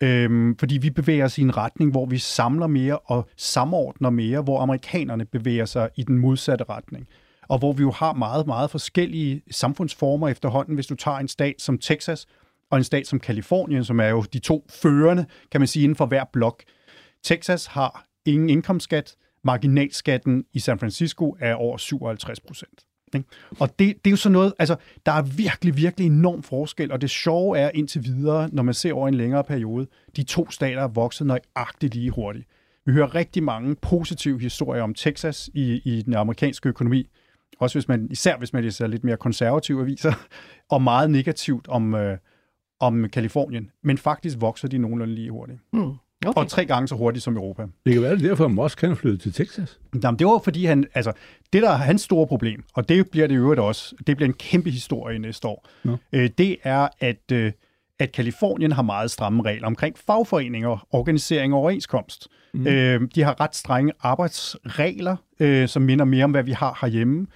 [0.03, 4.41] Øhm, fordi vi bevæger os i en retning, hvor vi samler mere og samordner mere,
[4.41, 7.07] hvor amerikanerne bevæger sig i den modsatte retning.
[7.47, 10.75] Og hvor vi jo har meget, meget forskellige samfundsformer efterhånden.
[10.75, 12.27] Hvis du tager en stat som Texas
[12.69, 15.95] og en stat som Kalifornien, som er jo de to førende, kan man sige, inden
[15.95, 16.63] for hver blok.
[17.23, 19.15] Texas har ingen indkomstskat.
[19.43, 22.85] Marginalskatten i San Francisco er over 57 procent.
[23.59, 24.75] Og det, det er jo sådan noget, altså,
[25.05, 28.93] der er virkelig, virkelig enorm forskel, og det sjove er indtil videre, når man ser
[28.93, 32.47] over en længere periode, de to stater er vokset nøjagtigt lige hurtigt.
[32.85, 37.09] Vi hører rigtig mange positive historier om Texas i, i den amerikanske økonomi,
[37.59, 40.13] også hvis man, især hvis man læser lidt mere konservative aviser,
[40.69, 42.17] og meget negativt om, øh,
[42.79, 45.59] om Kalifornien, men faktisk vokser de nogenlunde lige hurtigt.
[45.73, 45.93] Mm.
[46.25, 46.41] Okay.
[46.41, 47.65] Og tre gange så hurtigt som Europa.
[47.85, 49.79] Det kan være, det derfor, at Musk kan flytte til Texas.
[50.03, 51.13] Jamen, det var fordi, han, altså,
[51.53, 54.33] det der er hans store problem, og det bliver det øvrigt også, det bliver en
[54.33, 55.97] kæmpe historie næste år, no.
[56.13, 57.51] øh, det er, at, øh,
[58.03, 62.27] at Kalifornien har meget stramme regler omkring fagforeninger, organisering og overenskomst.
[62.53, 62.67] Mm.
[62.67, 67.27] Øh, de har ret strenge arbejdsregler, øh, som minder mere om, hvad vi har herhjemme.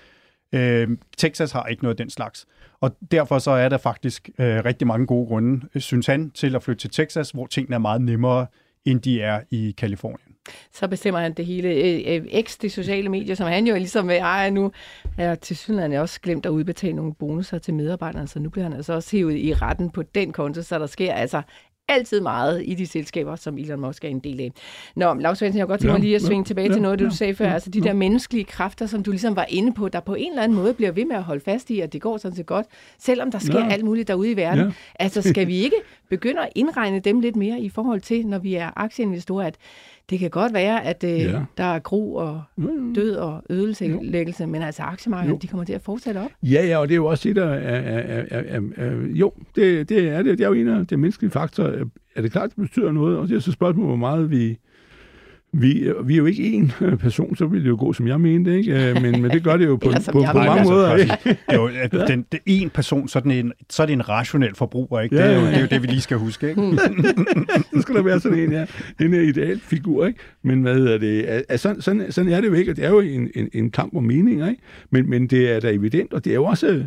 [0.54, 2.46] Øh, Texas har ikke noget af den slags.
[2.82, 6.64] Og derfor så er der faktisk øh, rigtig mange gode grunde, synes han, til at
[6.64, 8.48] flytte til Texas, hvor tingene er meget nemmere
[8.86, 10.27] end de er i Kalifornien.
[10.74, 11.70] Så bestemmer han det hele.
[11.70, 14.72] Øh, øh, X, det sociale medier, som han jo ligesom ejer nu,
[15.18, 18.74] er til synligheden også glemt at udbetale nogle bonusser til medarbejderne, så nu bliver han
[18.74, 21.42] altså også hævet i retten på den konto, så der sker altså
[21.88, 24.52] altid meget i de selskaber, som Elon Musk er en del af.
[24.96, 27.00] Nå, Lars Svendsen, jeg godt tænke mig lige at svinge ja, tilbage ja, til noget,
[27.00, 27.46] du ja, sagde før.
[27.46, 30.32] Ja, altså de der menneskelige kræfter, som du ligesom var inde på, der på en
[30.32, 32.46] eller anden måde bliver ved med at holde fast i, at det går sådan set
[32.46, 32.66] godt,
[33.00, 33.72] selvom der sker ja.
[33.72, 34.66] alt muligt derude i verden.
[34.66, 34.72] Ja.
[35.00, 35.76] Altså skal vi ikke
[36.10, 39.56] begynde at indregne dem lidt mere i forhold til, når vi er aktieinvestorer, at
[40.10, 41.42] det kan godt være, at øh, ja.
[41.58, 42.42] der er gro og
[42.96, 46.30] død og ødelæggelse, men altså aktiemarkedet, de kommer til at fortsætte op.
[46.44, 47.76] Ja, ja, og det er jo også det, der er...
[47.76, 50.38] er, er, er, er jo, det, det er det.
[50.38, 51.86] Det er jo en af de menneskelige faktorer.
[52.16, 53.18] Er det klart, det betyder noget?
[53.18, 54.58] Og det er så spørgsmålet, hvor meget vi
[55.62, 58.22] vi, vi er jo ikke én øh, person, så ville det jo gå, som jeg
[58.22, 58.90] mente, ikke?
[58.90, 60.90] Øh, men, men det gør det jo på, på, på, på mange måder.
[60.90, 61.70] Altså, det er jo,
[62.08, 65.18] den, er én person, så er, den en, så er det en rationel forbruger, ikke?
[65.18, 66.62] Det er, jo, det er jo det, vi lige skal huske, ikke?
[67.74, 68.66] så skal der være sådan en, ja,
[69.00, 70.20] en ideal figur, ikke?
[70.44, 71.26] Men hvad hedder det?
[71.28, 73.72] Altså, sådan, sådan, sådan er det jo ikke, og det er jo en, en, en
[73.72, 74.62] kamp om meninger, ikke?
[74.90, 76.84] Men, men det er da evident, og det er jo også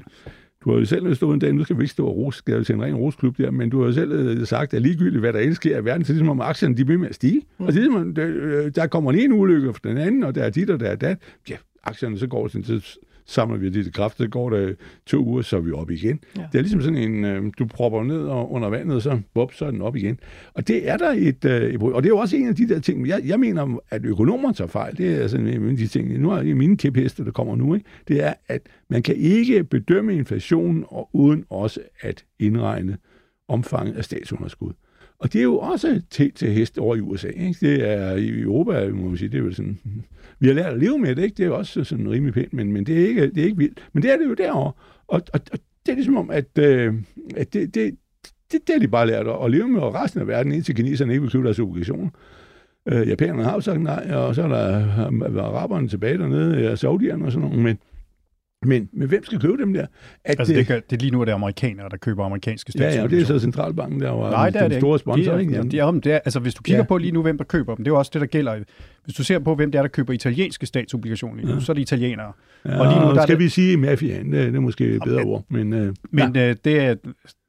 [0.64, 2.64] du har jo selv stået en dag, nu skal vi ikke stå og rose, skal
[2.64, 5.32] til en ren rosklub der, men du har jo selv øh, sagt, at ligegyldigt, hvad
[5.32, 7.14] der end sker i verden, så er det som om aktierne, de bliver med at
[7.14, 7.42] stige.
[7.58, 7.66] Mm.
[7.66, 10.70] Og ligesom, der, øh, der kommer en ulykke for den anden, og der er dit,
[10.70, 11.18] og der er dat.
[11.50, 12.84] Ja, aktierne, så går det til
[13.26, 14.72] samler vi de kræfter, så går der
[15.06, 16.20] to uger, så er vi op igen.
[16.36, 16.42] Ja.
[16.52, 19.70] Det er ligesom sådan en, øh, du propper ned under vandet, så, bop, så er
[19.70, 20.18] den op igen.
[20.54, 22.78] Og det er der et, øh, og det er jo også en af de der
[22.80, 26.20] ting, jeg, jeg mener, at økonomer tager fejl, det er sådan en af de ting,
[26.20, 27.86] nu er mine kæpheste, der kommer nu, ikke?
[28.08, 32.96] det er, at man kan ikke bedømme inflationen, og uden også at indregne
[33.48, 34.72] omfanget af statsunderskud.
[35.20, 37.28] Og det er jo også til, til hest over i USA.
[37.28, 37.56] Ikke?
[37.60, 39.78] Det er i Europa, må man sige, det er jo sådan,
[40.38, 41.34] vi har lært at leve med det, ikke?
[41.36, 43.88] det er også sådan rimelig pænt, men, men det, er ikke, det er ikke vildt.
[43.92, 44.72] Men det er det jo derovre.
[45.08, 46.94] Og, og, og det er ligesom om, at, øh,
[47.36, 47.94] at det, det,
[48.52, 50.74] det, det har de bare lært at, at leve med, og resten af verden, indtil
[50.74, 52.10] kineserne ikke vil købe deres obligationer.
[52.86, 56.78] Øh, japanerne har jo sagt nej, og så er der øh, araberne tilbage dernede, og
[56.78, 57.78] saudierne og sådan noget, men,
[58.66, 59.86] men, men hvem skal købe dem der?
[60.24, 62.72] At, altså, det, kan, det er lige nu, at det er amerikanere, der køber amerikanske
[62.72, 63.10] statsobligationer.
[63.10, 65.32] Ja, ja, det er så centralbanken, der var Nej, det er den store sponsor.
[65.32, 65.62] De, ikke?
[65.62, 66.86] De, de, det er, altså, hvis du kigger ja.
[66.86, 68.58] på lige nu, hvem der køber dem, det er jo også det, der gælder.
[69.04, 71.60] Hvis du ser på, hvem det er, der køber italienske statsobligationer lige nu, ja.
[71.60, 72.32] så er det italienere.
[72.64, 74.84] Ja, og lige nu, der skal er det, vi sige mafiaen, det, det er måske
[74.84, 75.44] et bedre ord.
[75.48, 76.50] Men, øh, men ja.
[76.50, 76.94] øh, det er,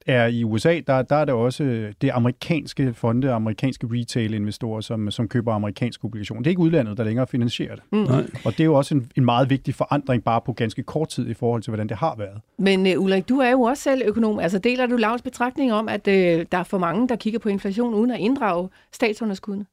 [0.06, 5.28] er i USA, der, der er det også det amerikanske fonde, amerikanske retail-investorer, som, som
[5.28, 6.42] køber amerikanske obligationer.
[6.42, 7.84] Det er ikke udlandet, der længere finansierer det.
[7.92, 8.04] Mm.
[8.46, 11.30] Og det er jo også en, en meget vigtig forandring bare på ganske kort tid
[11.30, 12.42] i forhold til, hvordan det har været.
[12.58, 14.40] Men uh, Ulrik, du er jo også selv økonom.
[14.40, 17.50] Altså deler du Lavs betragtning om, at uh, der er for mange, der kigger på
[17.50, 19.66] inflation uden at inddrage statsunderskuddene?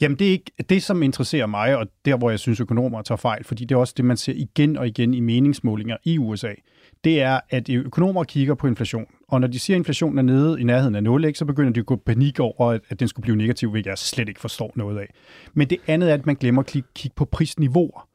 [0.00, 3.16] Jamen, det er ikke det, som interesserer mig, og der, hvor jeg synes, økonomer tager
[3.16, 6.52] fejl, fordi det er også det, man ser igen og igen i meningsmålinger i USA
[7.06, 10.60] det er, at økonomer kigger på inflation, og når de siger, at inflationen er nede
[10.60, 13.36] i nærheden af 0, så begynder de at gå panik over, at den skulle blive
[13.36, 15.14] negativ, hvilket jeg slet ikke forstår noget af.
[15.54, 18.08] Men det andet er, at man glemmer at kigge på prisniveauer.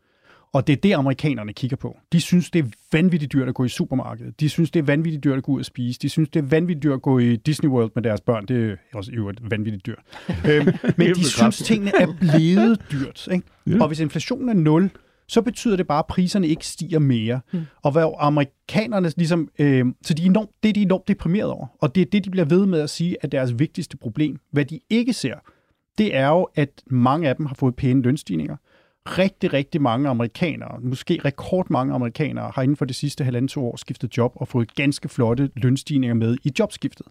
[0.54, 1.98] Og det er det, amerikanerne kigger på.
[2.12, 4.40] De synes, det er vanvittigt dyrt at gå i supermarkedet.
[4.40, 6.00] De synes, det er vanvittigt dyrt at gå ud og spise.
[6.00, 8.46] De synes, det er vanvittigt dyrt at gå i Disney World med deres børn.
[8.46, 10.00] Det er også jo vanvittigt dyrt.
[10.50, 13.28] øhm, men de synes, tingene er blevet dyrt.
[13.32, 13.82] Ikke?
[13.82, 14.90] Og hvis inflationen er 0,
[15.32, 17.42] så betyder det bare, at priserne ikke stiger mere.
[17.54, 17.62] Mm.
[17.82, 21.68] Og hvad amerikanerne ligesom, øh, så de er enormt, det er de enormt deprimeret over.
[21.80, 24.40] Og det er det, de bliver ved med at sige, at deres vigtigste problem.
[24.52, 25.36] Hvad de ikke ser,
[25.98, 28.56] det er jo, at mange af dem har fået pæne lønstigninger.
[29.06, 33.76] Rigtig, rigtig mange amerikanere, måske rekordmange amerikanere, har inden for det sidste halvandet to år
[33.76, 37.08] skiftet job og fået ganske flotte lønstigninger med i jobskiftet.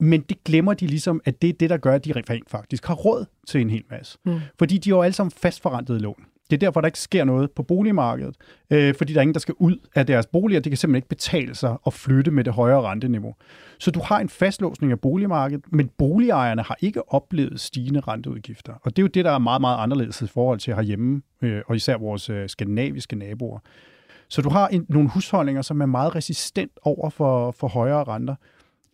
[0.00, 2.86] Men det glemmer de ligesom, at det er det, der gør, at de rent faktisk
[2.86, 4.18] har råd til en hel masse.
[4.24, 4.40] Mm.
[4.58, 6.24] Fordi de er jo alle sammen fastforrentede lån.
[6.50, 8.36] Det er derfor, der ikke sker noget på boligmarkedet,
[8.70, 10.60] øh, fordi der er ingen, der skal ud af deres boliger.
[10.60, 13.34] Det kan simpelthen ikke betale sig at flytte med det højere renteniveau.
[13.78, 18.72] Så du har en fastlåsning af boligmarkedet, men boligejerne har ikke oplevet stigende renteudgifter.
[18.82, 21.62] Og det er jo det, der er meget, meget anderledes i forhold til herhjemme, øh,
[21.66, 23.58] og især vores øh, skandinaviske naboer.
[24.28, 28.34] Så du har en, nogle husholdninger, som er meget resistent over for, for højere renter.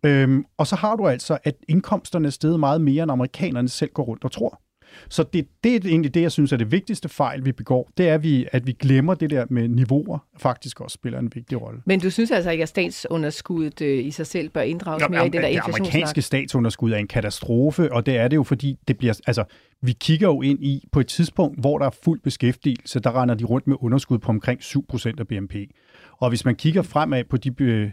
[0.05, 3.91] Øhm, og så har du altså, at indkomsterne er steget meget mere, end amerikanerne selv
[3.91, 4.61] går rundt og tror.
[5.09, 7.91] Så det, det er egentlig det, jeg synes er det vigtigste fejl, vi begår.
[7.97, 11.31] Det er, at vi, at vi glemmer det der med niveauer, faktisk også spiller en
[11.35, 11.81] vigtig rolle.
[11.85, 15.27] Men du synes altså ikke, at statsunderskuddet øh, i sig selv bør inddrages Nå, mere
[15.27, 15.85] i det der inflationssnak?
[15.85, 19.45] Det amerikanske statsunderskud er en katastrofe, og det er det jo, fordi det bliver, altså,
[19.83, 23.35] vi kigger jo ind i på et tidspunkt, hvor der er fuld beskæftigelse, der render
[23.35, 25.55] de rundt med underskud på omkring 7% af BNP.
[26.19, 27.91] Og hvis man kigger fremad på de øh,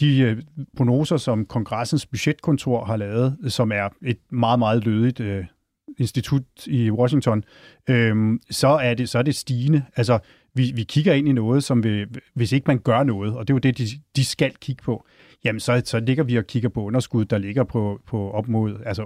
[0.00, 0.42] de øh,
[0.76, 5.44] prognoser, som kongressens budgetkontor har lavet, som er et meget, meget lødigt øh,
[6.00, 7.44] institut i Washington,
[7.90, 9.82] øhm, så, er det, så er det stigende.
[9.96, 10.18] Altså,
[10.54, 13.52] vi, vi kigger ind i noget, som vi, hvis ikke man gør noget, og det
[13.52, 13.86] er jo det, de,
[14.16, 15.06] de skal kigge på,
[15.44, 18.76] jamen så, så ligger vi og kigger på underskud, der ligger på, på op mod
[18.86, 19.02] altså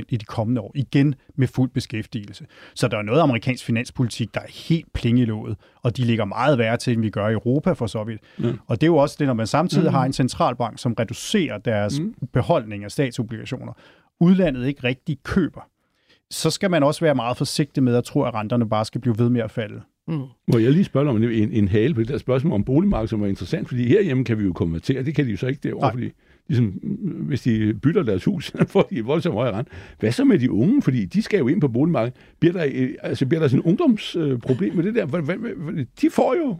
[0.00, 2.46] 8% i de kommende år, igen med fuld beskæftigelse.
[2.74, 6.76] Så der er noget amerikansk finanspolitik, der er helt plingelået, og de ligger meget værre
[6.76, 8.20] til, end vi gør i Europa for så vidt.
[8.38, 8.58] Mm.
[8.66, 9.94] Og det er jo også det, når man samtidig mm.
[9.94, 12.14] har en centralbank, som reducerer deres mm.
[12.32, 13.72] beholdning af statsobligationer,
[14.20, 15.60] udlandet ikke rigtig køber
[16.30, 19.18] så skal man også være meget forsigtig med at tro, at renterne bare skal blive
[19.18, 19.80] ved med at falde.
[20.08, 20.22] Mm.
[20.52, 23.22] Må jeg lige spørge om en, en hale på det der spørgsmål om boligmarkedet, som
[23.22, 25.90] er interessant, fordi herhjemme kan vi jo konvertere, det kan de jo så ikke derovre,
[25.92, 26.10] fordi
[26.48, 26.66] ligesom,
[27.26, 29.68] hvis de bytter deres hus, får de voldsomt højere rent.
[30.00, 30.82] Hvad så med de unge?
[30.82, 32.16] Fordi de skal jo ind på boligmarkedet.
[32.40, 35.86] Bliver der, altså, bliver der sådan et ungdomsproblem med det der?
[36.00, 36.56] De får jo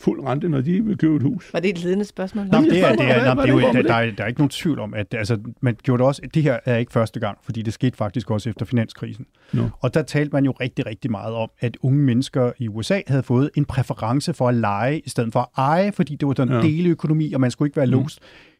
[0.00, 1.50] fuld rente, når de vil købe et hus.
[1.52, 2.46] Var det et ledende spørgsmål?
[2.46, 4.40] Nå, det er, det er, nå, det er jo, der, der, er, der er ikke
[4.40, 7.38] nogen tvivl om, at altså, man gjorde det også, det her er ikke første gang,
[7.42, 9.26] fordi det skete faktisk også efter finanskrisen.
[9.52, 9.68] No.
[9.80, 13.22] Og der talte man jo rigtig, rigtig meget om, at unge mennesker i USA havde
[13.22, 16.48] fået en præference for at lege, i stedet for at eje, fordi det var den
[16.48, 16.60] ja.
[16.60, 17.92] deleøkonomi, og man skulle ikke være mm.
[17.92, 18.18] låst.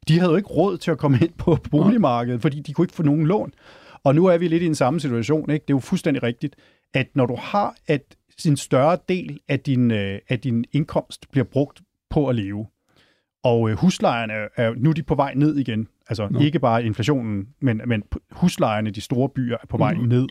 [0.09, 2.95] De havde jo ikke råd til at komme ind på boligmarkedet, fordi de kunne ikke
[2.95, 3.53] få nogen lån.
[4.05, 5.51] Og nu er vi lidt i en samme situation.
[5.51, 5.63] Ikke?
[5.63, 6.57] Det er jo fuldstændig rigtigt,
[6.95, 8.03] at når du har, at
[8.47, 12.67] en større del af din, øh, af din indkomst bliver brugt på at leve.
[13.45, 15.89] Og øh, huslejerne er nu er de på vej ned igen.
[16.09, 16.41] Altså no.
[16.41, 20.01] ikke bare inflationen, men, men huslejerne i de store byer er på vej mm.
[20.01, 20.29] ned.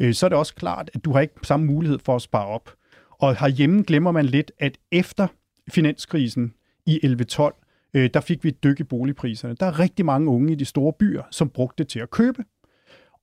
[0.00, 2.46] Øh, så er det også klart, at du har ikke samme mulighed for at spare
[2.46, 2.70] op.
[3.10, 5.26] Og herhjemme glemmer man lidt, at efter
[5.70, 6.54] finanskrisen
[6.86, 9.54] i 11-12, øh, der fik vi et dyk i boligpriserne.
[9.60, 12.44] Der er rigtig mange unge i de store byer, som brugte det til at købe.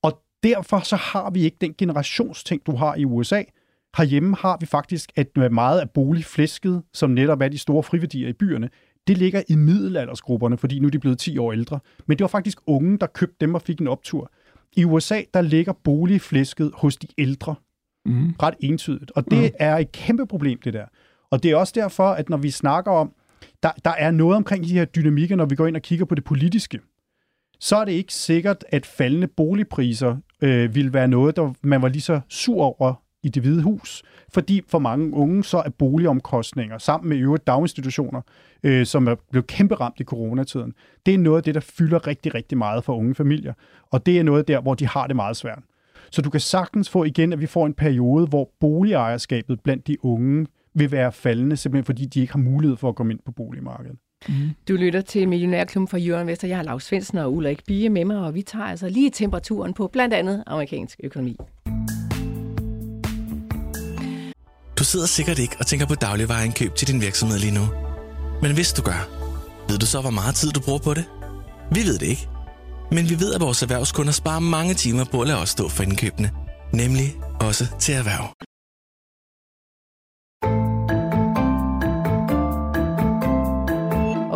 [0.02, 3.42] Og derfor så har vi ikke den generationsting, du har i USA,
[3.96, 8.32] Herhjemme har vi faktisk, at meget af boligflæsket, som netop er de store friværdier i
[8.32, 8.68] byerne,
[9.06, 11.80] det ligger i middelaldersgrupperne, fordi nu er de blevet 10 år ældre.
[12.06, 14.30] Men det var faktisk unge, der købte dem og fik en optur.
[14.72, 17.54] I USA, der ligger boligflæsket hos de ældre.
[18.06, 18.34] Mm.
[18.42, 19.10] Ret entydigt.
[19.10, 19.56] Og det mm.
[19.58, 20.84] er et kæmpe problem, det der.
[21.30, 23.12] Og det er også derfor, at når vi snakker om,
[23.62, 26.14] der, der er noget omkring de her dynamikker, når vi går ind og kigger på
[26.14, 26.80] det politiske,
[27.60, 31.88] så er det ikke sikkert, at faldende boligpriser øh, vil være noget, der man var
[31.88, 34.02] lige så sur over i det hvide hus,
[34.32, 38.20] fordi for mange unge så er boligomkostninger sammen med øvrigt daginstitutioner,
[38.62, 40.74] øh, som er blevet kæmpe ramt i coronatiden,
[41.06, 43.52] det er noget af det, der fylder rigtig, rigtig meget for unge familier,
[43.90, 45.62] og det er noget der, hvor de har det meget svært.
[46.10, 50.04] Så du kan sagtens få igen, at vi får en periode, hvor boligejerskabet blandt de
[50.04, 53.32] unge vil være faldende, simpelthen fordi de ikke har mulighed for at komme ind på
[53.32, 53.96] boligmarkedet.
[54.28, 54.34] Mm.
[54.68, 56.48] Du lytter til Millionærklubben fra Jørgen Vester.
[56.48, 59.74] Jeg har Lars Svendsen og Ulrik Bie med mig, og vi tager altså lige temperaturen
[59.74, 61.36] på blandt andet amerikansk økonomi.
[64.80, 67.68] Du sidder sikkert ikke og tænker på dagligvareindkøb til din virksomhed lige nu.
[68.42, 69.08] Men hvis du gør,
[69.68, 71.04] ved du så, hvor meget tid du bruger på det?
[71.72, 72.28] Vi ved det ikke.
[72.92, 75.82] Men vi ved, at vores erhvervskunder sparer mange timer på at lade os stå for
[75.82, 76.30] indkøbene.
[76.72, 78.49] Nemlig også til erhverv.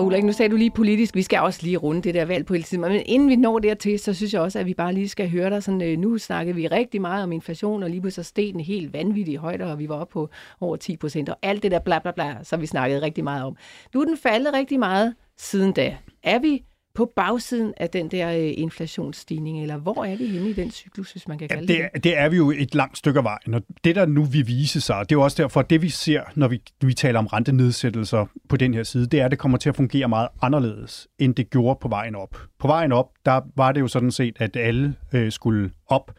[0.05, 2.55] Ulrik, nu sagde du lige politisk, vi skal også lige runde det der valg på
[2.55, 2.81] hele tiden.
[2.81, 5.51] Men inden vi når dertil, så synes jeg også, at vi bare lige skal høre
[5.51, 5.63] dig.
[5.63, 8.93] Sådan, øh, nu snakkede vi rigtig meget om inflation, og lige pludselig steg den helt
[8.93, 10.29] vanvittigt højt, og vi var oppe på
[10.61, 13.45] over 10 procent, og alt det der bla bla bla, som vi snakkede rigtig meget
[13.45, 13.57] om.
[13.95, 15.97] Nu er den faldet rigtig meget siden da.
[16.23, 16.63] Er vi
[16.95, 21.13] på bagsiden af den der øh, inflationsstigning, eller hvor er vi henne i den cyklus,
[21.13, 22.05] hvis man kan kalde ja, det det?
[22.05, 24.81] Det er vi jo et langt stykke af vejen, og det der nu vil vise
[24.81, 27.27] sig, det er jo også derfor, at det vi ser, når vi, vi taler om
[27.27, 31.09] rentenedsættelser på den her side, det er, at det kommer til at fungere meget anderledes,
[31.19, 32.39] end det gjorde på vejen op.
[32.59, 36.13] På vejen op, der var det jo sådan set, at alle øh, skulle op,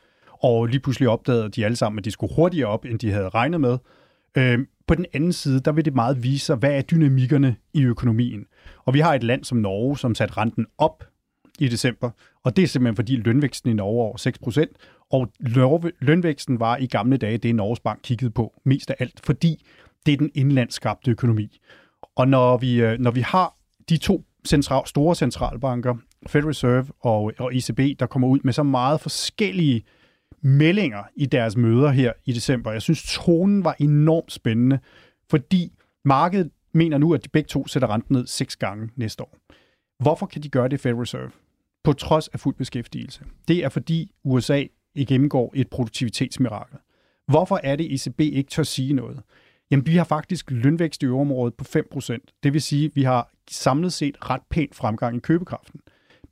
[0.43, 3.29] og lige pludselig opdagede de alle sammen, at de skulle hurtigere op, end de havde
[3.29, 3.77] regnet med.
[4.37, 7.83] Øh, på den anden side, der vil det meget vise sig, hvad er dynamikkerne i
[7.83, 8.45] økonomien.
[8.85, 11.03] Og vi har et land som Norge, som satte renten op
[11.59, 12.09] i december,
[12.43, 15.31] og det er simpelthen fordi lønvæksten i Norge er over 6%, og
[16.01, 19.65] lønvæksten var i gamle dage det, Norges Bank kiggede på mest af alt, fordi
[20.05, 21.59] det er den indlandskabte økonomi.
[22.15, 23.55] Og når vi, øh, når vi har
[23.89, 25.95] de to central, store centralbanker,
[26.27, 29.83] Federal Reserve og, og ECB, der kommer ud med så meget forskellige
[30.41, 32.71] meldinger i deres møder her i december.
[32.71, 34.79] Jeg synes, tonen var enormt spændende,
[35.29, 35.71] fordi
[36.05, 39.37] markedet mener nu, at de begge to sætter renten ned seks gange næste år.
[39.99, 41.31] Hvorfor kan de gøre det Federal Reserve?
[41.83, 43.21] På trods af fuld beskæftigelse.
[43.47, 44.63] Det er fordi USA
[45.07, 46.77] gennemgår et produktivitetsmirakel.
[47.27, 49.21] Hvorfor er det, ECB ikke tør sige noget?
[49.71, 52.17] Jamen, vi har faktisk lønvækst i øvrigt på 5%.
[52.43, 55.79] Det vil sige, at vi har samlet set ret pænt fremgang i købekraften.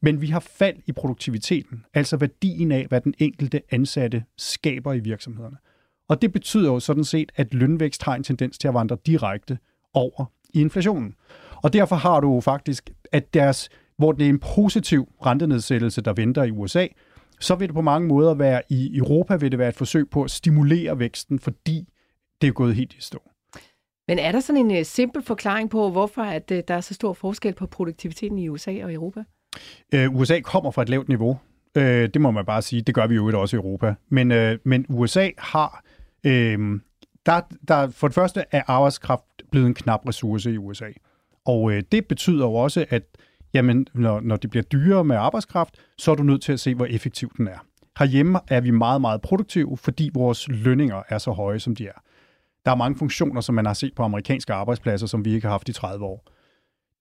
[0.01, 4.99] Men vi har fald i produktiviteten, altså værdien af, hvad den enkelte ansatte skaber i
[4.99, 5.57] virksomhederne.
[6.09, 9.57] Og det betyder jo sådan set, at lønvækst har en tendens til at vandre direkte
[9.93, 11.15] over i inflationen.
[11.63, 16.43] Og derfor har du faktisk, at deres, hvor det er en positiv rentenedsættelse, der venter
[16.43, 16.87] i USA,
[17.39, 20.23] så vil det på mange måder være i Europa vil det være et forsøg på
[20.23, 21.87] at stimulere væksten, fordi
[22.41, 23.29] det er gået helt i stå.
[24.07, 26.93] Men er der sådan en uh, simpel forklaring på, hvorfor at, uh, der er så
[26.93, 29.23] stor forskel på produktiviteten i USA og Europa?
[29.95, 31.39] Uh, USA kommer fra et lavt niveau.
[31.77, 32.81] Uh, det må man bare sige.
[32.81, 33.95] Det gør vi jo også i Europa.
[34.09, 35.83] Men, uh, men USA har...
[36.27, 36.79] Uh,
[37.25, 40.89] der, der, for det første er arbejdskraft blevet en knap ressource i USA.
[41.45, 43.03] Og øh, det betyder jo også, at
[43.53, 46.75] jamen, når, når det bliver dyrere med arbejdskraft, så er du nødt til at se,
[46.75, 47.65] hvor effektiv den er.
[47.99, 52.01] Herhjemme er vi meget, meget produktive, fordi vores lønninger er så høje, som de er.
[52.65, 55.51] Der er mange funktioner, som man har set på amerikanske arbejdspladser, som vi ikke har
[55.51, 56.27] haft i 30 år.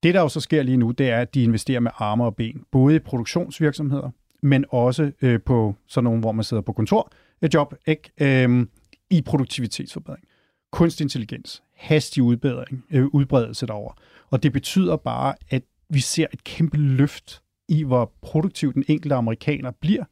[0.02, 2.37] Det, der jo så sker lige nu, det er, at de investerer med arme og
[2.37, 4.11] ben, både i produktionsvirksomheder,
[4.42, 8.11] men også øh, på sådan nogle, hvor man sidder på kontor, et job, ikke?
[8.20, 8.66] Øh,
[9.12, 10.25] i produktivitetsforbedring.
[10.72, 13.92] Kunstig intelligens, hastig udbedring, øh, udbredelse derover.
[14.31, 19.14] Og det betyder bare, at vi ser et kæmpe løft i, hvor produktiv den enkelte
[19.14, 20.05] amerikaner bliver,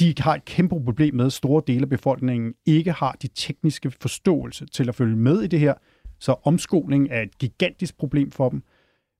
[0.00, 3.90] de har et kæmpe problem med, at store dele af befolkningen ikke har de tekniske
[3.90, 5.74] forståelse til at følge med i det her.
[6.18, 8.62] Så omskoling er et gigantisk problem for dem.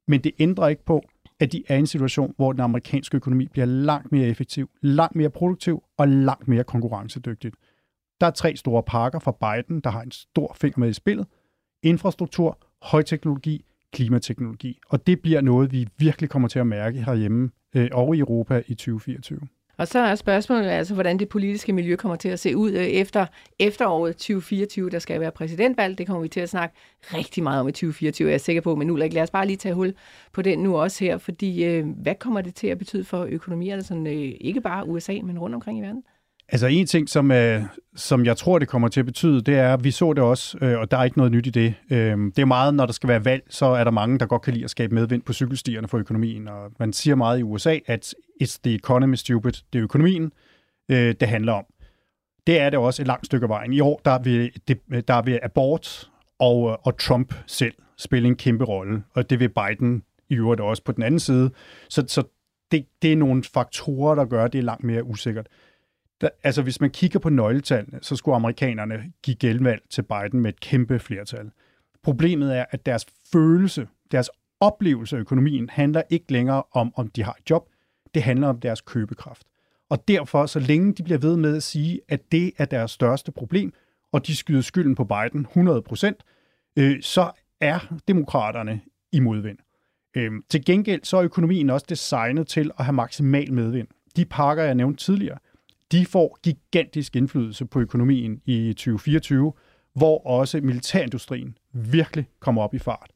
[0.09, 1.03] Men det ændrer ikke på,
[1.41, 5.17] at de er i en situation, hvor den amerikanske økonomi bliver langt mere effektiv, langt
[5.17, 7.53] mere produktiv og langt mere konkurrencedygtig.
[8.21, 11.27] Der er tre store pakker fra Biden, der har en stor finger med i spillet.
[11.83, 14.79] Infrastruktur, højteknologi, klimateknologi.
[14.89, 18.63] Og det bliver noget, vi virkelig kommer til at mærke herhjemme øh, og i Europa
[18.67, 19.41] i 2024.
[19.79, 22.87] Og så er spørgsmålet altså, hvordan det politiske miljø kommer til at se ud øh,
[22.87, 23.27] efter
[23.59, 24.91] efteråret 2024.
[24.91, 25.99] Der skal være præsidentvalg.
[25.99, 28.75] Det kommer vi til at snakke rigtig meget om i 2024, jeg er sikker på.
[28.75, 29.95] Men nu lad os bare lige tage hul
[30.33, 31.19] på den nu også her.
[31.19, 35.19] Fordi øh, hvad kommer det til at betyde for økonomierne, sådan, øh, ikke bare USA,
[35.23, 36.03] men rundt omkring i verden?
[36.49, 37.63] Altså en ting, som, øh,
[37.97, 40.59] som jeg tror, det kommer til at betyde, det er, at vi så det også,
[40.61, 41.75] øh, og der er ikke noget nyt i det.
[41.91, 44.43] Øh, det er meget, når der skal være valg, så er der mange, der godt
[44.43, 46.49] kan lide at skabe medvind på cykelstierne for økonomien.
[46.49, 49.53] Og man siger meget i USA, at it's the economy stupid.
[49.73, 50.33] Det er økonomien,
[50.89, 51.65] øh, det handler om.
[52.47, 53.73] Det er det også et langt stykke af vejen.
[53.73, 58.29] I år, der vil, det, øh, der vil abort og, øh, og Trump selv spille
[58.29, 61.51] en kæmpe rolle, og det vil Biden i øvrigt også på den anden side.
[61.89, 62.23] Så, så
[62.71, 65.47] det, det er nogle faktorer, der gør, at det er langt mere usikkert.
[66.21, 70.53] Der, altså, hvis man kigger på nøgletallene, så skulle amerikanerne give genvalg til Biden med
[70.53, 71.51] et kæmpe flertal.
[72.03, 77.23] Problemet er, at deres følelse, deres oplevelse af økonomien handler ikke længere om, om de
[77.23, 77.69] har et job.
[78.15, 79.43] Det handler om deres købekraft.
[79.91, 83.33] Og derfor, så længe de bliver ved med at sige, at det er deres største
[83.33, 83.73] problem,
[84.13, 86.13] og de skyder skylden på Biden 100%
[86.77, 88.81] øh, så er demokraterne
[89.13, 89.59] i modvind.
[90.17, 93.89] Øh, til gengæld så er økonomien også designet til at have maksimal medvind.
[94.17, 95.39] De pakker, jeg nævnte tidligere,
[95.93, 99.53] de får gigantisk indflydelse på økonomien i 2024,
[99.95, 103.11] hvor også militærindustrien virkelig kommer op i fart.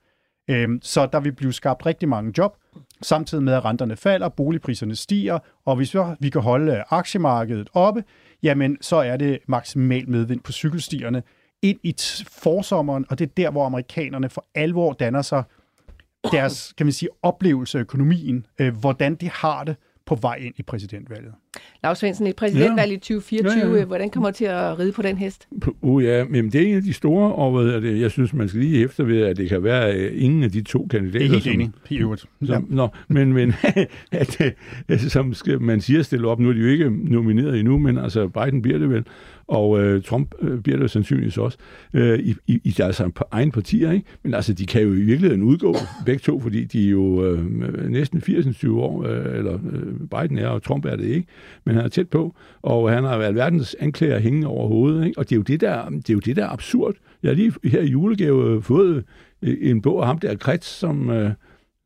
[0.49, 2.57] Øhm, så der vil blive skabt rigtig mange job,
[3.03, 8.05] samtidig med at renterne falder, boligpriserne stiger, og hvis vi kan holde aktiemarkedet oppe,
[8.43, 11.23] jamen så er det maksimal medvind på cykelstierne
[11.63, 11.95] ind i
[12.29, 15.43] forsommeren, og det er der, hvor amerikanerne for alvor danner sig
[16.33, 20.55] deres, kan man sige, oplevelse af økonomien, øh, hvordan de har det, på vej ind
[20.57, 21.35] i præsidentvalget.
[21.85, 22.96] Lars Svendsen, et præsidentvalg ja.
[22.96, 23.85] i 2024, ja, ja.
[23.85, 25.48] hvordan kommer til at ride på den hest?
[25.83, 28.85] Oh, ja, men det er en af de store, og jeg synes, man skal lige
[28.85, 31.29] efter ved, at det kan være at ingen af de to kandidater.
[31.29, 32.25] Det er helt enig, i øvrigt.
[32.48, 32.59] Ja.
[32.69, 33.55] Nå, men, men
[34.13, 34.40] at,
[34.98, 38.29] som skal, man siger stille op, nu er de jo ikke nomineret endnu, men altså
[38.29, 39.05] Biden bliver det vel,
[39.46, 41.59] og øh, Trump øh, bliver det sandsynligvis også,
[41.94, 44.07] øh, i, i, i deres egen partier, ikke?
[44.23, 45.77] Men altså, de kan jo i virkeligheden udgå,
[46.07, 50.48] begge to, fordi de er jo øh, næsten 80-20 år, øh, eller øh, Biden er,
[50.48, 51.27] og Trump er det ikke,
[51.65, 55.19] men han er tæt på, og han har været verdens anklager hængende over hovedet, ikke?
[55.19, 56.95] Og det er jo det, der, det er jo det, der er absurd.
[57.23, 59.05] Jeg har lige her i julegave fået
[59.43, 61.11] øh, en bog af ham der, Krets, som...
[61.11, 61.31] Øh,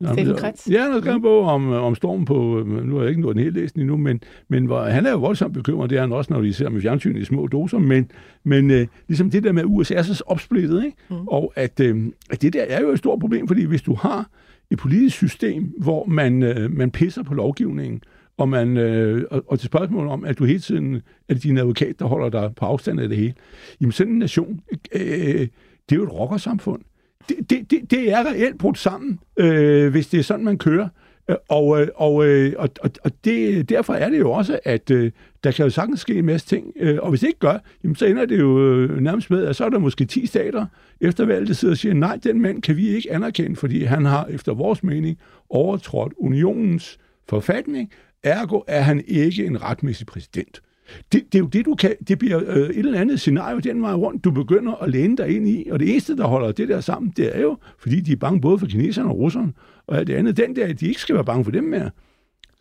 [0.05, 0.69] Steffen Kretz?
[0.71, 3.37] Ja, han har skrevet en bog om, om stormen på, nu har jeg ikke nået
[3.37, 6.13] den helt læst endnu, men, men hvor, han er jo voldsomt bekymret, det er han
[6.13, 8.11] også, når de ser med fjernsyn i små doser, men,
[8.45, 10.97] men øh, ligesom det der med, at USA er så opsplittet, ikke?
[11.11, 11.29] Mm.
[11.29, 14.31] og at, øh, at det der er jo et stort problem, fordi hvis du har
[14.71, 18.01] et politisk system, hvor man, øh, man pisser på lovgivningen,
[18.39, 21.59] og, man, øh, og, og til spørgsmålet om, at du hele tiden er det din
[21.59, 23.35] advokat, der holder dig på afstand af det hele,
[23.81, 24.61] jamen sådan en nation,
[24.93, 25.49] øh, øh,
[25.89, 26.83] det er jo et rockersamfund
[27.29, 30.89] det, det, det, det er reelt brudt sammen, øh, hvis det er sådan, man kører.
[31.31, 34.91] Øh, og, øh, og, øh, og, og, og det, derfor er det jo også, at
[34.91, 35.13] øh,
[35.45, 36.73] der kan jo sagtens ske en masse ting.
[36.77, 39.57] Øh, og hvis det ikke gør, jamen, så ender det jo øh, nærmest med, at
[39.57, 40.67] så er der måske 10 stater
[41.01, 44.05] efter valget, der sidder og siger, nej, den mand kan vi ikke anerkende, fordi han
[44.05, 45.19] har efter vores mening
[45.51, 47.91] overtrådt unionens forfatning.
[48.27, 50.63] Ergo er han ikke en retmæssig præsident.
[51.13, 51.95] Det, det er jo det, du kan.
[52.09, 55.37] Det bliver øh, et eller andet scenario den vej rundt, du begynder at læne dig
[55.37, 55.69] ind i.
[55.71, 58.41] Og det eneste, der holder det der sammen, det er jo, fordi de er bange
[58.41, 59.53] både for kineserne og russerne,
[59.87, 61.91] og det andet, den der, de ikke skal være bange for dem mere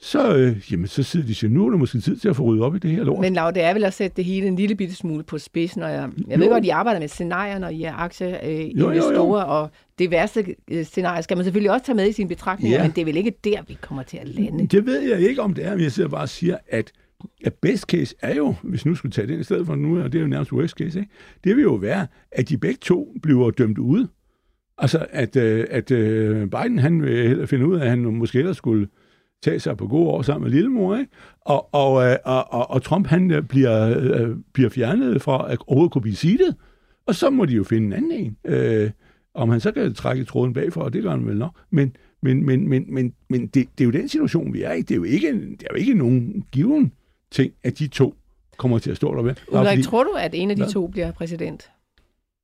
[0.06, 2.44] så, øh, jamen, så sidder de siger, nu er det måske tid til at få
[2.44, 3.20] ryddet op i det her lort.
[3.20, 5.84] Men Lav, det er vel at sætte det hele en lille bitte smule på spidsen,
[5.84, 9.62] og jeg, jeg ved godt, at I arbejder med scenarier, når I er aktieinvestorer, øh,
[9.62, 12.84] og det værste øh, scenarie skal man selvfølgelig også tage med i sine betragtninger, ja.
[12.84, 14.68] men det er vel ikke der, vi kommer til at lande?
[14.68, 16.92] Det ved jeg ikke, om det er, men jeg sidder bare og siger, at
[17.46, 20.12] at best case er jo, hvis nu skulle tage det i stedet for nu, og
[20.12, 21.12] det er jo nærmest worst case, ikke?
[21.44, 24.08] det vil jo være, at de begge to bliver dømt ude.
[24.78, 28.40] Altså, at, øh, at øh, Biden, han vil hellere finde ud af, at han måske
[28.40, 28.88] ellers skulle
[29.46, 31.12] tage sig på gode år sammen med lillemor, ikke?
[31.42, 35.94] Og, og, øh, og, og, og Trump, han bliver, øh, bliver fjernet fra at overhovedet
[35.94, 36.56] kunne blive sidet,
[37.06, 38.38] og så må de jo finde en anden en.
[38.46, 38.92] Øh,
[39.34, 41.52] om han så kan trække tråden bagfra, og det gør han vel nok.
[41.70, 44.82] Men, men, men, men, men, men det, det er jo den situation, vi er i.
[44.82, 46.92] Det er jo ikke, det er jo ikke nogen given
[47.32, 48.16] ting, at de to
[48.58, 49.36] kommer til at stå der ved.
[49.52, 49.84] Ulrik, fordi...
[49.84, 51.72] tror du, at en af de to bliver præsident?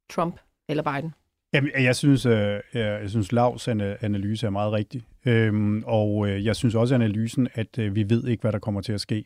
[0.10, 0.36] Trump
[0.70, 1.14] eller Biden?
[1.54, 5.04] Jamen, jeg synes, øh, jeg, jeg synes Lavs analyse er meget rigtig.
[5.26, 8.82] Øhm, og øh, jeg synes også analysen, at øh, vi ved ikke, hvad der kommer
[8.82, 9.26] til at ske.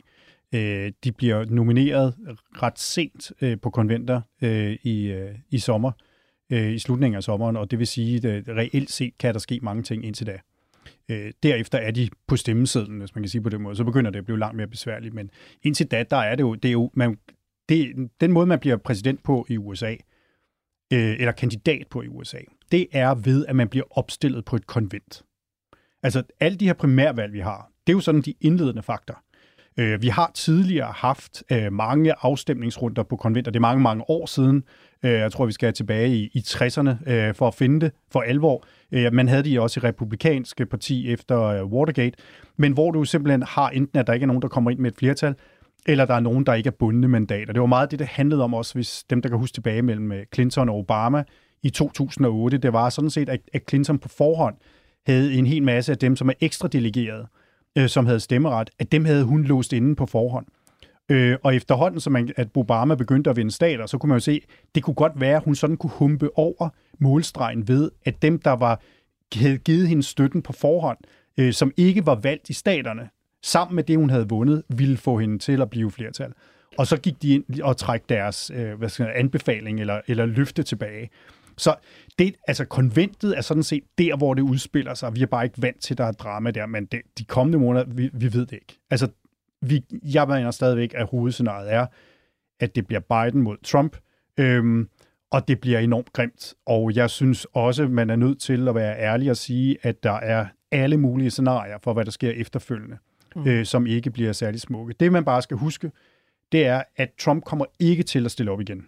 [1.04, 2.14] de bliver nomineret
[2.62, 4.20] ret sent på konventer
[4.82, 5.92] i, i sommer,
[6.50, 9.82] i slutningen af sommeren, og det vil sige, at reelt set kan der ske mange
[9.82, 10.38] ting indtil da.
[11.08, 13.76] Øh, derefter er de på stemmesedlen, hvis man kan sige på den måde.
[13.76, 15.14] Så begynder det at blive langt mere besværligt.
[15.14, 15.30] Men
[15.62, 17.18] indtil da, der er det jo, det er jo man,
[17.68, 19.94] det, den måde, man bliver præsident på i USA,
[20.92, 22.38] øh, eller kandidat på i USA,
[22.72, 25.22] det er ved, at man bliver opstillet på et konvent.
[26.02, 29.22] Altså, alle de her primærvalg, vi har, det er jo sådan de indledende faktor.
[29.78, 33.50] Øh, vi har tidligere haft øh, mange afstemningsrunder på konventer.
[33.50, 34.64] Det er mange, mange år siden.
[35.04, 38.20] Øh, jeg tror, vi skal tilbage i, i 60'erne øh, for at finde det for
[38.20, 38.64] alvor.
[38.92, 42.18] Øh, man havde de også i republikanske parti efter øh, Watergate,
[42.56, 44.90] men hvor du simpelthen har enten, at der ikke er nogen, der kommer ind med
[44.90, 45.34] et flertal,
[45.86, 47.52] eller der er nogen, der ikke er bundne mandater.
[47.52, 50.12] Det var meget det, det handlede om også, hvis dem, der kan huske tilbage mellem
[50.12, 51.24] øh, Clinton og Obama
[51.62, 52.58] i 2008.
[52.58, 54.54] Det var sådan set, at Clinton på forhånd
[55.06, 57.26] havde en hel masse af dem, som er ekstra delegeret,
[57.78, 60.46] øh, som havde stemmeret, at dem havde hun låst inde på forhånd.
[61.10, 64.20] Øh, og efterhånden, som man, at Obama begyndte at vinde stater, så kunne man jo
[64.20, 64.40] se,
[64.74, 66.68] det kunne godt være, at hun sådan kunne humpe over
[66.98, 68.80] målstregen ved, at dem, der var
[69.34, 70.98] havde givet hende støtten på forhånd,
[71.38, 73.08] øh, som ikke var valgt i staterne,
[73.46, 76.32] sammen med det, hun havde vundet, ville få hende til at blive flertal.
[76.78, 80.26] Og så gik de ind og træk deres øh, hvad skal jeg, anbefaling eller, eller
[80.26, 81.10] løfte tilbage.
[81.56, 81.74] Så
[82.18, 85.14] det, altså konventet er sådan set der, hvor det udspiller sig.
[85.14, 87.58] Vi er bare ikke vant til, at der er drama der, men det, de kommende
[87.58, 88.78] måneder, vi, vi ved det ikke.
[88.90, 89.08] Altså,
[89.62, 91.86] vi, jeg mener stadigvæk, at hovedscenariet er,
[92.60, 93.96] at det bliver Biden mod Trump,
[94.38, 94.88] øhm,
[95.30, 96.54] og det bliver enormt grimt.
[96.66, 100.12] Og jeg synes også, man er nødt til at være ærlig og sige, at der
[100.12, 102.96] er alle mulige scenarier for, hvad der sker efterfølgende,
[103.36, 103.46] mm.
[103.46, 104.94] øh, som ikke bliver særlig smukke.
[105.00, 105.90] Det, man bare skal huske,
[106.52, 108.86] det er, at Trump kommer ikke til at stille op igen.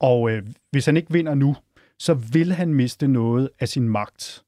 [0.00, 1.56] Og øh, hvis han ikke vinder nu,
[1.98, 4.44] så vil han miste noget af sin magt,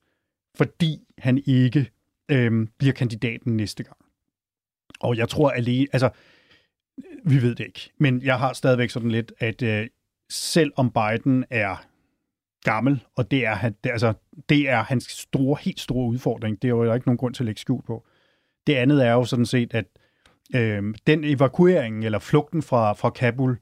[0.57, 1.91] fordi han ikke
[2.29, 3.97] øh, bliver kandidaten næste gang.
[5.01, 6.11] Og jeg tror alene, altså,
[7.25, 9.87] vi ved det ikke, men jeg har stadigvæk sådan lidt, at øh,
[10.31, 11.87] selv om Biden er
[12.65, 14.13] gammel, og det er, han, det, altså,
[14.49, 17.47] det er hans store, helt store udfordring, det er jo ikke nogen grund til at
[17.47, 18.07] lægge skjul på.
[18.69, 19.85] Det andet er jo sådan set, at
[20.55, 23.59] øh, den evakuering, eller flugten fra, fra Kabul,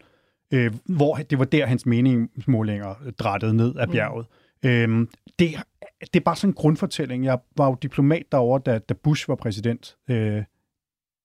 [0.53, 3.93] øh, hvor det var der, hans meningsmålinger drættede ned af mm.
[3.93, 4.27] bjerget.
[4.63, 4.69] Mm.
[4.69, 5.07] Øh,
[5.39, 5.55] det,
[6.01, 7.25] det er bare sådan en grundfortælling.
[7.25, 10.43] Jeg var jo diplomat derovre, da, da Bush var præsident, øh,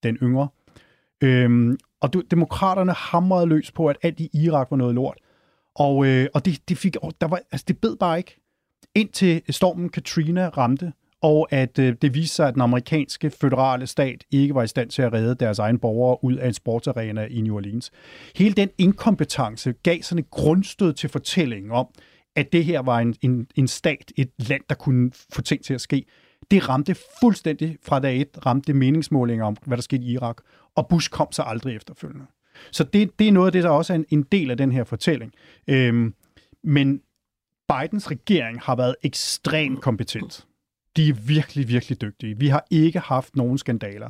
[0.03, 0.47] den yngre.
[1.23, 5.17] Øh, og du, demokraterne hamrede løs på, at alt i Irak var noget lort.
[5.75, 8.41] Og, øh, og det, det, fik, der var, altså det bed bare ikke,
[8.95, 14.23] indtil stormen Katrina ramte, og at øh, det viste sig, at den amerikanske føderale stat
[14.31, 17.41] ikke var i stand til at redde deres egne borgere ud af en sportsarena i
[17.41, 17.91] New Orleans.
[18.35, 21.87] Hele den inkompetence gav sådan et grundstød til fortællingen om,
[22.35, 25.73] at det her var en, en, en stat, et land, der kunne få ting til
[25.73, 26.05] at ske.
[26.51, 30.37] Det ramte fuldstændig fra dag et, ramte meningsmålinger om, hvad der skete i Irak,
[30.75, 32.25] og Bush kom så aldrig efterfølgende.
[32.71, 34.71] Så det, det er noget af det, der også er en, en del af den
[34.71, 35.33] her fortælling.
[35.67, 36.13] Øhm,
[36.63, 37.01] men
[37.67, 40.45] Bidens regering har været ekstremt kompetent.
[40.97, 42.39] De er virkelig, virkelig dygtige.
[42.39, 44.09] Vi har ikke haft nogen skandaler.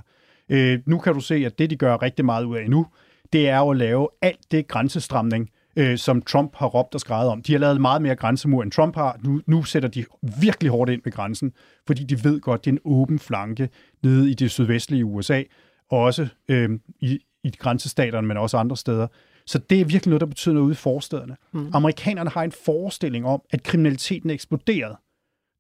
[0.50, 2.88] Øh, nu kan du se, at det, de gør rigtig meget ud af nu,
[3.34, 7.42] det er at lave alt det grænsestramning, øh, som Trump har råbt og skrevet om.
[7.42, 9.20] De har lavet meget mere grænsemur, end Trump har.
[9.24, 10.06] Nu, nu sætter de
[10.42, 11.54] virkelig hårdt ind ved grænsen,
[11.88, 13.70] fordi de ved godt, det er en åben flanke
[14.04, 15.44] nede i det sydvestlige USA,
[15.90, 16.70] også øh,
[17.00, 19.08] i, i grænsestaterne, men også andre steder.
[19.46, 21.36] Så det er virkelig noget, der betyder noget ude i forstederne.
[21.52, 21.72] Mm.
[21.74, 24.96] Amerikanerne har en forestilling om, at kriminaliteten er eksploderet.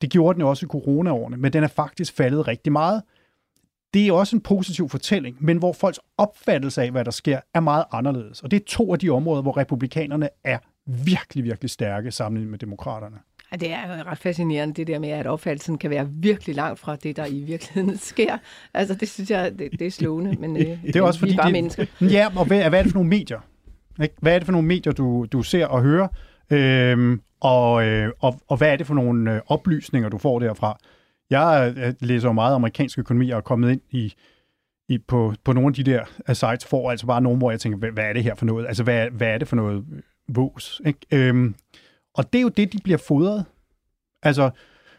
[0.01, 3.01] Det gjorde den jo også i coronaårene, men den er faktisk faldet rigtig meget.
[3.93, 7.59] Det er også en positiv fortælling, men hvor folks opfattelse af, hvad der sker, er
[7.59, 8.41] meget anderledes.
[8.41, 12.59] Og det er to af de områder, hvor republikanerne er virkelig, virkelig stærke sammenlignet med
[12.59, 13.17] demokraterne.
[13.51, 16.79] Ja, det er jo ret fascinerende, det der med, at opfattelsen kan være virkelig langt
[16.79, 18.37] fra det, der i virkeligheden sker.
[18.73, 21.37] Altså, det synes jeg, det, det er slående, men øh, det er også fordi, vi
[21.37, 21.85] er bare det, mennesker.
[22.01, 23.39] Ja, og hvad, hvad er det for nogle medier?
[24.03, 24.15] Ikke?
[24.21, 26.07] Hvad er det for nogle medier, du, du ser og hører?
[26.51, 30.77] Øhm, og, øh, og, og hvad er det for nogle øh, oplysninger, du får derfra?
[31.29, 34.13] Jeg øh, læser jo meget amerikansk økonomi og er kommet ind i,
[34.89, 37.59] i på, på nogle af de der uh, sites, får altså bare nogle, hvor jeg
[37.59, 38.67] tænker, hvad, hvad er det her for noget?
[38.67, 40.81] Altså, hvad, hvad er det for noget øh, vås?
[40.85, 40.99] Ikke?
[41.11, 41.55] Øhm,
[42.13, 43.45] og det er jo det, de bliver fodret.
[44.23, 44.49] Altså,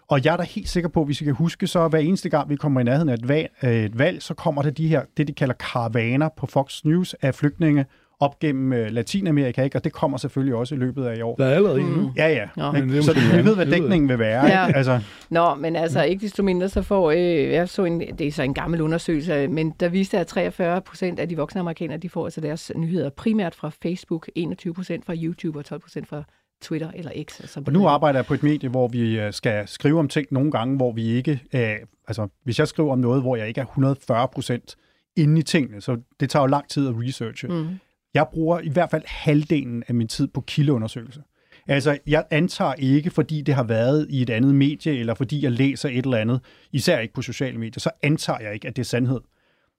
[0.08, 2.50] og jeg er da helt sikker på, hvis vi kan huske, så hver eneste gang,
[2.50, 5.04] vi kommer i nærheden af et valg, øh, et valg så kommer der de her,
[5.16, 7.86] det de kalder karavaner på Fox News af flygtninge,
[8.22, 9.78] op gennem uh, Latinamerika, ikke?
[9.78, 11.36] og det kommer selvfølgelig også i løbet af i år.
[11.36, 12.12] Der er allerede en nu.
[12.16, 12.48] Ja, ja.
[12.56, 12.72] Nå.
[12.72, 12.86] Ikke?
[12.86, 14.46] Men det Så vi ved, hvad dækningen vil være.
[14.46, 14.66] Ja.
[14.66, 14.76] Ikke?
[14.76, 15.00] Altså,
[15.30, 17.18] Nå, men altså ikke desto mindre, så får, øh,
[17.52, 21.18] jeg så en, det er så en gammel undersøgelse, men der viste, at 43 procent
[21.18, 25.14] af de voksne amerikanere, de får altså deres nyheder primært fra Facebook, 21 procent fra
[25.16, 26.22] YouTube og 12 procent fra
[26.62, 27.40] Twitter eller X.
[27.44, 30.26] Som og nu arbejder jeg på et medie, hvor vi øh, skal skrive om ting
[30.30, 31.42] nogle gange, hvor vi ikke...
[31.54, 31.76] Øh,
[32.08, 34.76] altså, hvis jeg skriver om noget, hvor jeg ikke er 140 procent
[35.16, 37.48] inde i tingene, så det tager jo lang tid at researche.
[37.48, 37.68] Mm.
[38.14, 41.22] Jeg bruger i hvert fald halvdelen af min tid på kildeundersøgelse.
[41.68, 45.52] Altså, jeg antager ikke, fordi det har været i et andet medie, eller fordi jeg
[45.52, 46.40] læser et eller andet,
[46.72, 49.20] især ikke på sociale medier, så antager jeg ikke, at det er sandhed.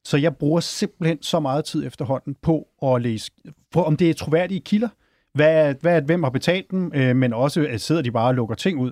[0.03, 3.31] Så jeg bruger simpelthen så meget tid efterhånden på at læse,
[3.71, 4.89] på om det er troværdige kilder,
[5.33, 8.55] hvad, hvad, hvem har betalt dem, øh, men også at sidder de bare og lukker
[8.55, 8.91] ting ud.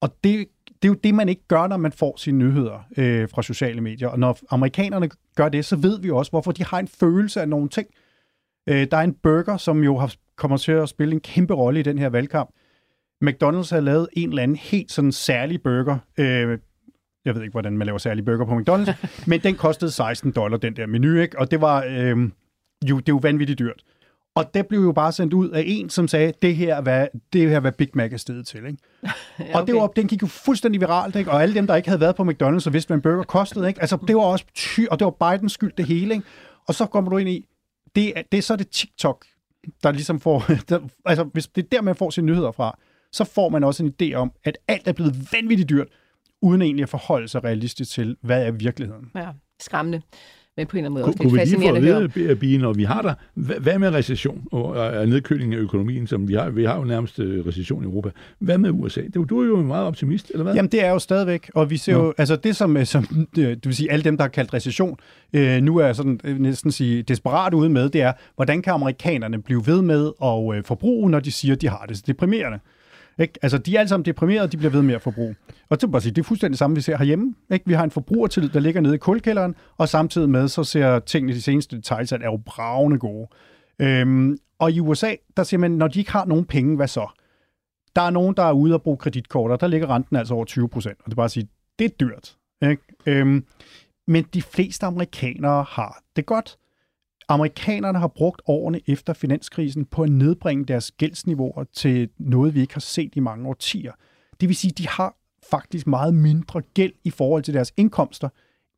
[0.00, 0.48] Og det,
[0.82, 3.80] det er jo det, man ikke gør, når man får sine nyheder øh, fra sociale
[3.80, 4.08] medier.
[4.08, 7.48] Og når amerikanerne gør det, så ved vi også, hvorfor de har en følelse af
[7.48, 7.88] nogle ting.
[8.68, 11.80] Øh, der er en burger, som jo har, kommer til at spille en kæmpe rolle
[11.80, 12.50] i den her valgkamp.
[13.24, 15.98] McDonald's har lavet en eller anden helt sådan særlig burger.
[16.18, 16.58] Øh,
[17.24, 20.56] jeg ved ikke, hvordan man laver særlig burger på McDonald's, men den kostede 16 dollar,
[20.56, 21.38] den der menu, ikke?
[21.38, 22.16] Og det var øh,
[22.88, 23.82] jo, det er jo vanvittigt dyrt.
[24.34, 27.06] Og det blev jo bare sendt ud af en, som sagde, det her er, hvad,
[27.32, 28.66] det her er, hvad Big Mac er stedet til.
[28.66, 28.78] Ikke?
[29.02, 29.10] Ja,
[29.60, 31.30] Og det var, den gik jo fuldstændig viralt, ikke?
[31.30, 33.68] og alle dem, der ikke havde været på McDonald's og vidste, hvad en burger kostede,
[33.68, 33.80] ikke?
[33.80, 36.14] Altså, det var også ty, og det var Bidens skyld, det hele.
[36.14, 36.26] Ikke?
[36.68, 37.46] Og så kommer du ind i,
[37.98, 39.26] det er, det er så det TikTok,
[39.82, 42.78] der ligesom får, der, altså hvis det er der, man får sine nyheder fra,
[43.12, 45.86] så får man også en idé om, at alt er blevet vanvittigt dyrt,
[46.42, 49.10] uden egentlig at forholde sig realistisk til, hvad er virkeligheden.
[49.14, 49.28] Ja,
[49.60, 50.02] skræmmende.
[50.58, 52.16] Men på en eller anden måde Kunne, også kunne vi lidt lige få fascinerende at
[52.16, 53.14] vide, Bien, når vi har der,
[53.60, 57.18] hvad, med recession og, og nedkøling af økonomien, som vi har, vi har jo nærmest
[57.18, 58.10] øh, recession i Europa.
[58.38, 59.00] Hvad med USA?
[59.14, 60.54] Du, du er jo en meget optimist, eller hvad?
[60.54, 62.04] Jamen, det er jo stadigvæk, og vi ser Nå.
[62.04, 64.54] jo, altså det som, øh, som øh, du vil sige, alle dem, der har kaldt
[64.54, 64.96] recession,
[65.32, 69.66] øh, nu er sådan næsten sige desperat ude med, det er, hvordan kan amerikanerne blive
[69.66, 72.58] ved med at forbruge, når de siger, at de har det så deprimerende?
[73.18, 73.38] Ikke?
[73.42, 75.36] Altså, de er alle sammen deprimerede, de bliver ved med at forbruge.
[75.68, 77.34] Og det, bare sige, det er fuldstændig det samme, vi ser herhjemme.
[77.52, 77.66] Ikke?
[77.66, 81.32] Vi har en forbrugertillid, der ligger nede i kulkælderen, og samtidig med, så ser tingene,
[81.32, 83.28] de seneste detaljsat, er jo bravende gode.
[83.78, 87.06] Øhm, og i USA, der siger man, når de ikke har nogen penge, hvad så?
[87.96, 90.44] Der er nogen, der er ude og bruge kreditkort, og der ligger renten altså over
[90.44, 90.98] 20 procent.
[90.98, 91.48] Og det er bare at sige,
[91.78, 92.36] det er dyrt.
[92.62, 92.82] Ikke?
[93.06, 93.44] Øhm,
[94.06, 96.56] men de fleste amerikanere har det godt.
[97.28, 102.74] Amerikanerne har brugt årene efter finanskrisen på at nedbringe deres gældsniveauer til noget, vi ikke
[102.74, 103.92] har set i mange årtier.
[104.40, 105.16] Det vil sige, de har
[105.50, 108.28] faktisk meget mindre gæld i forhold til deres indkomster,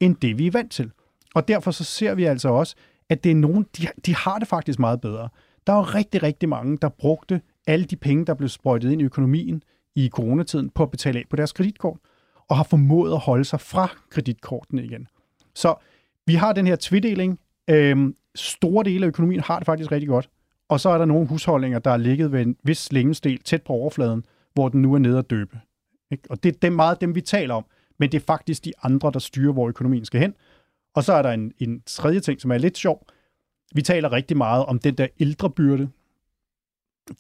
[0.01, 0.91] end det vi er vant til.
[1.35, 2.77] Og derfor så ser vi altså også,
[3.09, 5.29] at det er nogen, de, de har det faktisk meget bedre.
[5.67, 9.05] Der er rigtig, rigtig mange, der brugte alle de penge, der blev sprøjtet ind i
[9.05, 9.63] økonomien
[9.95, 11.99] i coronatiden på at betale af på deres kreditkort,
[12.49, 15.07] og har formået at holde sig fra kreditkortene igen.
[15.55, 15.75] Så
[16.27, 17.39] vi har den her tvideling.
[17.71, 20.31] Øhm, store dele af økonomien har det faktisk rigtig godt.
[20.69, 23.73] Og så er der nogle husholdninger, der er ligget ved en vis længensdel tæt på
[23.73, 24.25] overfladen,
[24.55, 25.61] hvor den nu er nede at døbe.
[26.11, 26.31] Ikke?
[26.31, 27.65] Og det, det er meget dem, vi taler om.
[27.99, 30.35] Men det er faktisk de andre, der styrer, hvor økonomien skal hen.
[30.95, 33.07] Og så er der en, en tredje ting, som er lidt sjov.
[33.75, 35.89] Vi taler rigtig meget om den der ældrebyrde.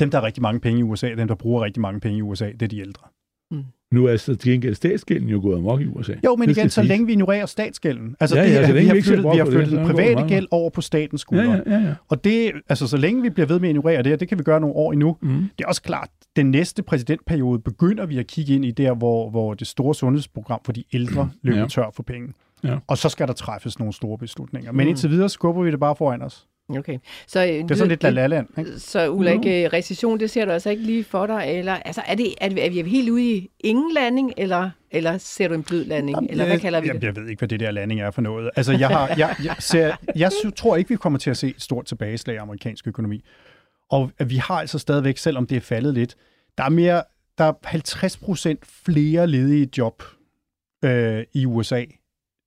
[0.00, 2.22] dem, der har rigtig mange penge i USA, dem, der bruger rigtig mange penge i
[2.22, 3.06] USA, det er de ældre.
[3.50, 3.64] Mm.
[3.92, 6.12] Nu er så til gengæld statsgælden jo gået amok i USA.
[6.24, 8.16] Jo, men Det igen, så længe vi ignorerer statsgælden.
[8.20, 9.86] Altså, Ja, det, ja, så længe vi vi har sætter flyttet, vi har flyttet den
[9.86, 11.44] private gæld over på statens skuldre.
[11.44, 11.78] Ja, ja, ja.
[11.86, 11.94] ja.
[12.08, 14.38] Og det, altså, så længe vi bliver ved med at ignorere det, og det kan
[14.38, 15.28] vi gøre nogle år endnu, Mm.
[15.58, 19.30] det er også klart, den næste præsidentperiode begynder vi at kigge ind i der, hvor,
[19.30, 21.66] hvor det store sundhedsprogram for de ældre løber Ja.
[21.66, 22.32] tør for penge.
[22.64, 22.76] Ja.
[22.86, 24.72] Og så skal der træffes nogle store beslutninger.
[24.72, 24.88] Men Mm.
[24.88, 26.46] indtil videre skubber vi det bare foran os.
[26.78, 26.98] Okay.
[27.26, 28.46] Så, øh, Det er sådan lidt la la land.
[28.58, 28.78] Ikke?
[28.78, 31.44] Så Ulrik, øh, recession, det ser du altså ikke lige for dig?
[31.46, 35.18] Eller, altså, er, det, er, vi, er vi helt ude i ingen landing, eller, eller
[35.18, 36.30] ser du en blød landing?
[36.30, 37.02] eller hvad kalder vi jeg, det?
[37.02, 38.50] Jeg ved ikke, hvad det der landing er for noget.
[38.56, 41.62] Altså, jeg, har, jeg, jeg, ser, jeg tror ikke, vi kommer til at se et
[41.62, 43.24] stort tilbageslag i amerikansk økonomi.
[43.90, 46.16] Og vi har altså stadigvæk, selvom det er faldet lidt,
[46.58, 47.02] der er mere,
[47.38, 50.02] der er 50 procent flere ledige job
[50.84, 51.84] øh, i USA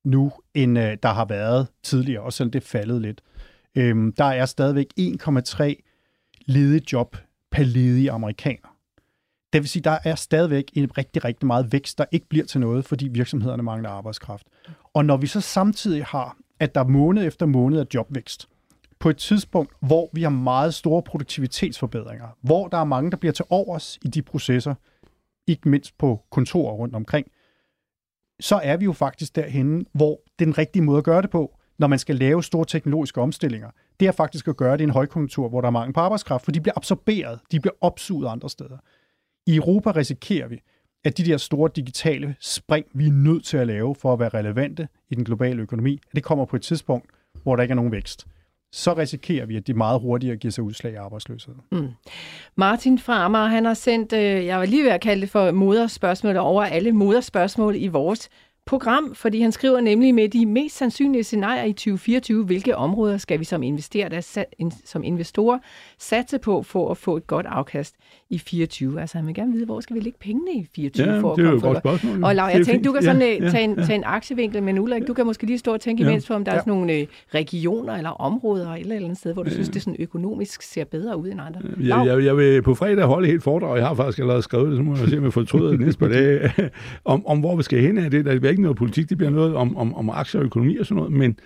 [0.06, 3.22] nu, end øh, der har været tidligere, også selvom det er faldet lidt.
[3.78, 7.18] Øhm, der er stadigvæk 1,3 ledige job
[7.52, 8.78] per ledig amerikaner.
[9.54, 12.60] Det vil sige, der er stadigvæk en rigtig, rigtig meget vækst, der ikke bliver til
[12.60, 14.48] noget, fordi virksomhederne mangler arbejdskraft.
[14.94, 18.50] Og når vi så samtidig har, at der måned efter måned er jobvækst,
[19.00, 23.34] på et tidspunkt, hvor vi har meget store produktivitetsforbedringer, hvor der er mange, der bliver
[23.34, 24.76] til overs i de processer,
[25.48, 27.28] ikke mindst på kontorer rundt omkring,
[28.40, 31.88] så er vi jo faktisk derhenne, hvor den rigtige måde at gøre det på, når
[31.88, 33.70] man skal lave store teknologiske omstillinger,
[34.00, 36.46] det er faktisk at gøre det i en højkonjunktur, hvor der er mangel på arbejdskraft,
[36.46, 38.78] for de bliver absorberet, de bliver opsuget andre steder.
[39.48, 40.62] I Europa risikerer vi,
[41.04, 44.30] at de der store digitale spring, vi er nødt til at lave for at være
[44.30, 47.10] relevante i den globale økonomi, at det kommer på et tidspunkt,
[47.44, 48.28] hvor der ikke er nogen vækst.
[48.72, 51.54] Så risikerer vi, at de meget hurtigere giver sig udslag i arbejdsløshed.
[51.72, 51.90] Mm.
[52.56, 55.52] Martin fra Amager, han har sendt, øh, jeg var lige ved at kalde det for
[55.52, 58.30] moderspørgsmål over alle moderspørgsmål i vores
[58.66, 63.40] program, fordi han skriver nemlig med de mest sandsynlige scenarier i 2024, hvilke områder skal
[63.40, 64.44] vi som, investorer, der,
[64.86, 65.60] som investorer
[65.98, 67.96] satse på for at få et godt afkast?
[68.34, 69.02] I 24.
[69.02, 71.38] Altså han vil gerne vide, hvor skal vi lægge pengene i 24 Ja, for at
[71.38, 72.20] det er jo et godt spørgsmål.
[72.20, 72.26] jo.
[72.26, 73.84] Og Laura, er jeg tænkte, du kan sådan Ja, ja, ja, tage, en, ja.
[73.86, 76.10] tage en aktievinkel, men Ulrik, du kan måske lige stå og tænke Ja.
[76.10, 76.62] imens på, om der er Ja.
[76.62, 77.06] sådan nogle øh,
[77.36, 80.84] regioner eller områder eller et eller andet sted, hvor du synes, det sådan økonomisk ser
[80.84, 81.62] bedre ud end andre.
[81.80, 84.78] Jeg, jeg, jeg vil på fredag holde et foredrag, jeg har faktisk allerede skrevet det,
[84.78, 86.52] så må jeg se, om jeg fortryder det næste par dage,
[87.06, 88.26] om, om hvor vi skal hen af det.
[88.26, 90.86] Der bliver ikke noget politik, det bliver noget om, om, om aktier og økonomi og
[90.86, 91.38] sådan noget, men,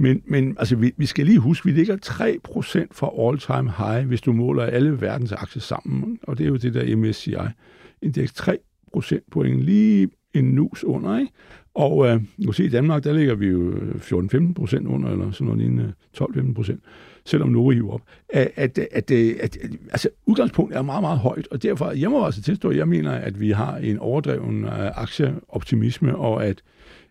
[0.00, 4.20] men, men altså, vi, vi skal lige huske, vi ligger 3% fra all-time high, hvis
[4.20, 8.58] du måler alle verdens aktier sammen, og det er jo det der MSCI-indeks, 3
[8.92, 11.32] procentpoint lige en nus under, ikke?
[11.74, 15.30] Og øh, nu se, i Danmark, der ligger vi jo øh, 14-15 procent under, eller
[15.30, 16.80] sådan noget lignende 12-15 procent,
[17.24, 18.02] selvom Novo hiver op.
[18.28, 19.58] At, at, at, at, at,
[19.90, 23.12] altså, udgangspunktet er meget, meget højt, og derfor, jeg må altså tilstå, at jeg mener,
[23.12, 26.62] at vi har en overdreven øh, aktieoptimisme, og at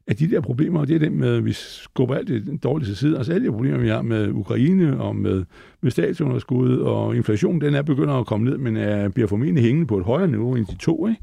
[0.09, 2.89] at de der problemer, og det er det med, at vi skubber alt det dårlige
[2.89, 3.17] til side.
[3.17, 5.43] Altså alle de problemer, vi har med Ukraine og med,
[5.81, 9.87] med statsunderskud og inflation, den er begynder at komme ned, men er, bliver formentlig hængende
[9.87, 11.07] på et højere niveau end de to.
[11.07, 11.21] Ikke?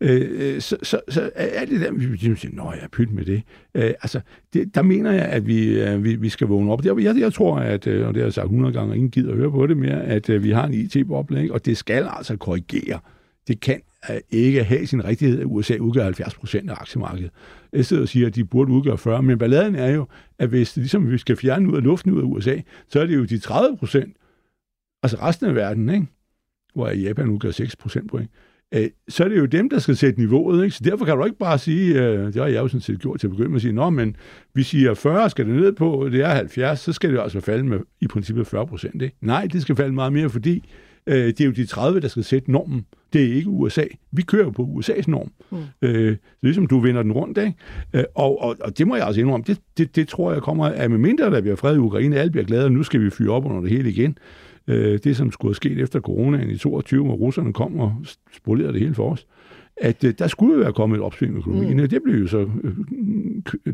[0.00, 3.12] Øh, øh så, så, så er alt det der, vi vi siger, nå ja, pyt
[3.12, 3.42] med det.
[3.74, 4.20] Øh, altså,
[4.52, 6.84] det, der mener jeg, at vi, øh, vi, vi skal vågne op.
[6.84, 9.10] Jeg, jeg, jeg tror, at, øh, og det har jeg sagt 100 gange, og ingen
[9.10, 11.54] gider at høre på det mere, at øh, vi har en IT-boble, ikke?
[11.54, 12.98] og det skal altså korrigere.
[13.48, 13.80] Det kan
[14.30, 17.30] ikke have sin rigtighed, at USA udgør 70 procent af aktiemarkedet.
[17.72, 20.06] Jeg sidder og siger, at de burde udgøre 40, men balladen er jo,
[20.38, 22.56] at hvis ligesom vi skal fjerne ud af luften ud af USA,
[22.88, 24.16] så er det jo de 30 procent,
[25.02, 26.06] altså resten af verden, ikke?
[26.74, 28.30] hvor Japan udgør 6 procentpoint,
[28.74, 30.64] øh, så er det jo dem, der skal sætte niveauet.
[30.64, 30.76] Ikke?
[30.76, 33.20] Så derfor kan du ikke bare sige, øh, det har jeg jo sådan set gjort
[33.20, 34.16] til at begynde med at sige, nå, men
[34.54, 37.40] vi siger 40 skal det ned på, det er 70, så skal det jo altså
[37.40, 39.02] falde med i princippet 40 procent.
[39.20, 40.68] Nej, det skal falde meget mere, fordi
[41.06, 42.86] øh, det er jo de 30, der skal sætte normen.
[43.12, 43.84] Det er ikke USA.
[44.12, 45.30] Vi kører på USA's norm.
[45.50, 45.58] Mm.
[45.82, 47.54] Øh, ligesom du vinder den rundt, ikke?
[47.92, 50.68] Øh, og, og, og det må jeg altså indrømme, det, det, det tror jeg kommer
[50.68, 53.10] af, med mindre der bliver fred i Ukraine, alle bliver glade, og nu skal vi
[53.10, 54.18] fyre op under det hele igen.
[54.68, 57.96] Øh, det, som skulle have sket efter coronaen i 22, hvor russerne kom og
[58.36, 59.26] spolerede det hele for os,
[59.76, 61.82] at øh, der skulle være kommet et opsving i økonomien, mm.
[61.82, 62.72] og det blev jo så øh,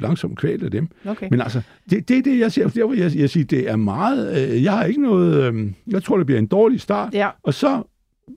[0.01, 0.89] langsomt kvalt af dem.
[1.07, 1.29] Okay.
[1.31, 2.69] Men altså, det, det er det, jeg siger.
[2.69, 4.53] Derfor jeg, jeg siger, det er meget...
[4.53, 5.55] Øh, jeg har ikke noget...
[5.55, 7.83] Øh, jeg tror, det bliver en dårlig start, Ja, og så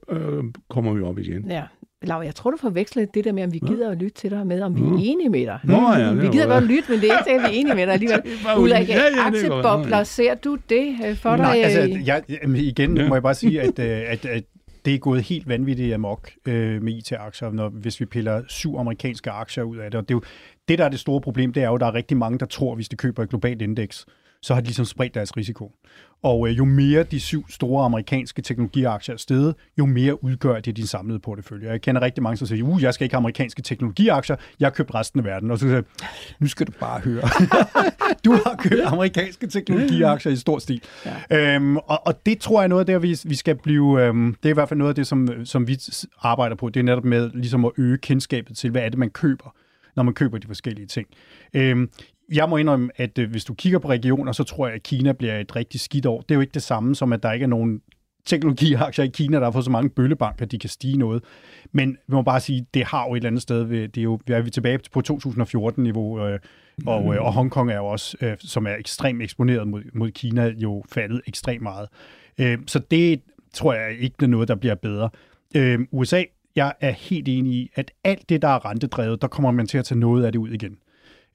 [0.10, 1.46] øh, kommer vi op igen.
[1.50, 1.64] ja.
[2.04, 4.48] Laura, jeg tror, du forveksler det der med, om vi gider at lytte til dig
[4.48, 5.60] med, om vi er enige med dig.
[5.64, 6.64] Nå ja, det vi gider godt.
[6.64, 8.22] lytte, men det er ikke sikkert, at vi er enige med dig alligevel.
[8.62, 11.38] Ulrik, ja, ja, er aktiebobler, ser du det øh, for dig?
[11.46, 12.24] Nej, altså, øh, jeg,
[12.58, 13.08] igen Ja.
[13.08, 14.44] må jeg bare sige, at, øh, at, at
[14.86, 19.32] det er gået helt vanvittigt amok øh, med IT-aktier, når, hvis vi piller syv amerikanske
[19.32, 19.98] aktier ud af det.
[19.98, 20.22] Og det, er jo,
[20.68, 22.46] det, der er det store problem, det er jo, at der er rigtig mange, der
[22.46, 24.06] tror, hvis de køber et globalt indeks,
[24.42, 25.72] så har de ligesom spredt deres risiko.
[26.24, 30.78] Og øh, jo mere de syv store amerikanske teknologiaktier er steget, jo mere udgør det
[30.78, 31.70] din samlede portefølje.
[31.70, 34.72] Jeg kender rigtig mange, som siger, uh, jeg skal ikke have amerikanske teknologiaktier, jeg har
[34.72, 35.52] købt resten af verden.
[35.52, 35.84] Og så siger jeg,
[36.40, 37.22] nu skal du bare høre.
[38.26, 40.82] du har købt amerikanske teknologiaktier i stor stil.
[41.32, 41.56] Ja.
[41.56, 44.36] Øhm, og, og det tror jeg er noget af det, vi, vi skal blive, øhm,
[44.44, 45.78] det er i hvert fald noget af det, som, som vi
[46.22, 46.70] arbejder på.
[46.70, 49.56] Det er netop med ligesom at øge kendskabet til, hvad er det, man køber
[49.96, 51.08] når man køber de forskellige ting.
[51.54, 51.90] Øhm,
[52.32, 55.12] jeg må indrømme, at øh, hvis du kigger på regioner, så tror jeg, at Kina
[55.12, 56.22] bliver et rigtig skidt år.
[56.22, 57.82] Det er jo ikke det samme som, at der ikke er nogen
[58.26, 61.24] teknologiaktier i Kina, der har fået så mange bøllebanker, at de kan stige noget.
[61.72, 64.20] Men vi må bare sige, det har jo et eller andet sted, det er jo,
[64.26, 66.40] vi er tilbage på 2014-niveau, øh,
[66.86, 70.48] og, øh, og Hongkong er jo også, øh, som er ekstremt eksponeret mod, mod Kina,
[70.48, 71.88] jo faldet ekstremt meget.
[72.40, 73.22] Øh, så det
[73.54, 75.10] tror jeg ikke er noget, der bliver bedre.
[75.56, 76.24] Øh, USA,
[76.56, 79.78] jeg er helt enig i, at alt det, der er rentedrevet, der kommer man til
[79.78, 80.78] at tage noget af det ud igen.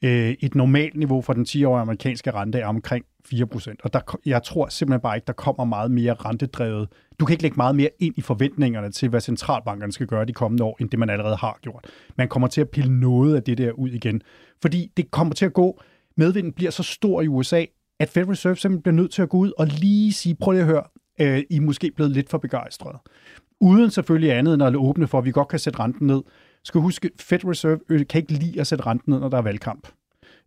[0.02, 4.42] Øh, et normalt niveau for den 10-årige amerikanske rente er omkring 4%, og der, jeg
[4.42, 6.88] tror simpelthen bare ikke, der kommer meget mere rentedrevet.
[7.20, 10.32] Du kan ikke lægge meget mere ind i forventningerne til, hvad centralbankerne skal gøre de
[10.32, 11.86] kommende år, end det man allerede har gjort.
[12.16, 14.22] Man kommer til at pille noget af det der ud igen,
[14.62, 15.80] fordi det kommer til at gå,
[16.16, 17.64] medvinden bliver så stor i USA,
[18.00, 20.62] at Federal Reserve simpelthen bliver nødt til at gå ud og lige sige, prøv lige
[20.62, 20.82] at høre,
[21.20, 22.98] øh, I er måske blevet lidt for begejstrede.
[23.60, 26.22] Uden selvfølgelig andet end at åbne for, at vi godt kan sætte renten ned
[26.66, 29.42] skal huske, Fed Reserve øh, kan ikke lide at sætte renten ned, når der er
[29.42, 29.88] valgkamp.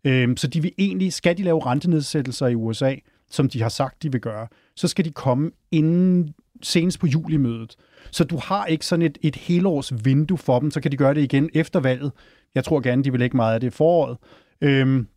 [0.03, 2.95] Øhm, så de vil egentlig, skal de lave rentenedsættelser i USA,
[3.29, 7.75] som de har sagt, de vil gøre, så skal de komme inden senest på julimødet.
[8.11, 11.13] Så du har ikke sådan et, et helårs vindue for dem, så kan de gøre
[11.13, 12.11] det igen efter valget.
[12.55, 14.17] Jeg tror gerne, de vil lægge meget af det i foråret.
[14.61, 15.07] Øhm,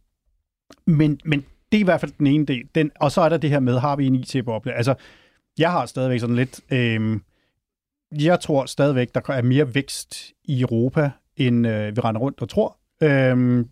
[0.87, 2.69] men, men det er i hvert fald den ene del.
[2.75, 4.73] Den, og så er der det her med, har vi en IT-boble?
[4.73, 4.95] Altså,
[5.59, 6.61] jeg har stadigvæk sådan lidt...
[6.71, 7.23] Øhm,
[8.21, 12.49] jeg tror stadigvæk, der er mere vækst i Europa, end øh, vi render rundt og
[12.49, 12.79] tror.
[13.03, 13.69] Øhm,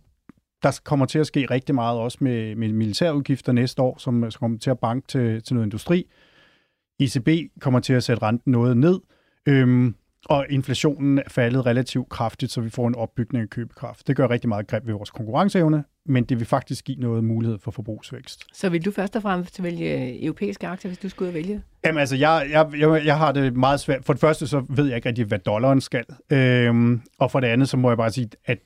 [0.63, 4.59] der kommer til at ske rigtig meget også med, med militærudgifter næste år, som kommer
[4.59, 6.07] til at banke til, til noget industri.
[7.01, 7.29] ECB
[7.61, 9.01] kommer til at sætte renten noget ned,
[9.47, 9.95] øhm,
[10.27, 14.07] og inflationen er faldet relativt kraftigt, så vi får en opbygning af købekraft.
[14.07, 17.59] Det gør rigtig meget greb ved vores konkurrenceevne, men det vil faktisk give noget mulighed
[17.59, 18.45] for forbrugsvækst.
[18.53, 21.63] Så vil du først og fremmest vælge europæiske aktier, hvis du skulle vælge?
[21.85, 24.05] Jamen altså, jeg, jeg, jeg, jeg har det meget svært.
[24.05, 26.05] For det første, så ved jeg ikke rigtig, hvad dollaren skal.
[26.31, 28.59] Øhm, og for det andet, så må jeg bare sige, at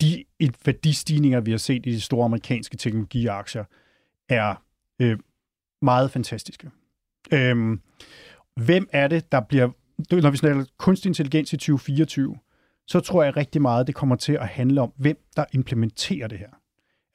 [0.00, 0.24] de
[0.64, 3.64] værdistigninger, vi har set i de store amerikanske teknologiaktier,
[4.28, 4.62] er
[5.00, 5.18] øh,
[5.82, 6.70] meget fantastiske.
[7.32, 7.80] Øhm,
[8.56, 9.70] hvem er det, der bliver...
[10.10, 12.36] Når vi snakker kunstig intelligens i 2024,
[12.86, 16.38] så tror jeg rigtig meget, det kommer til at handle om, hvem der implementerer det
[16.38, 16.48] her.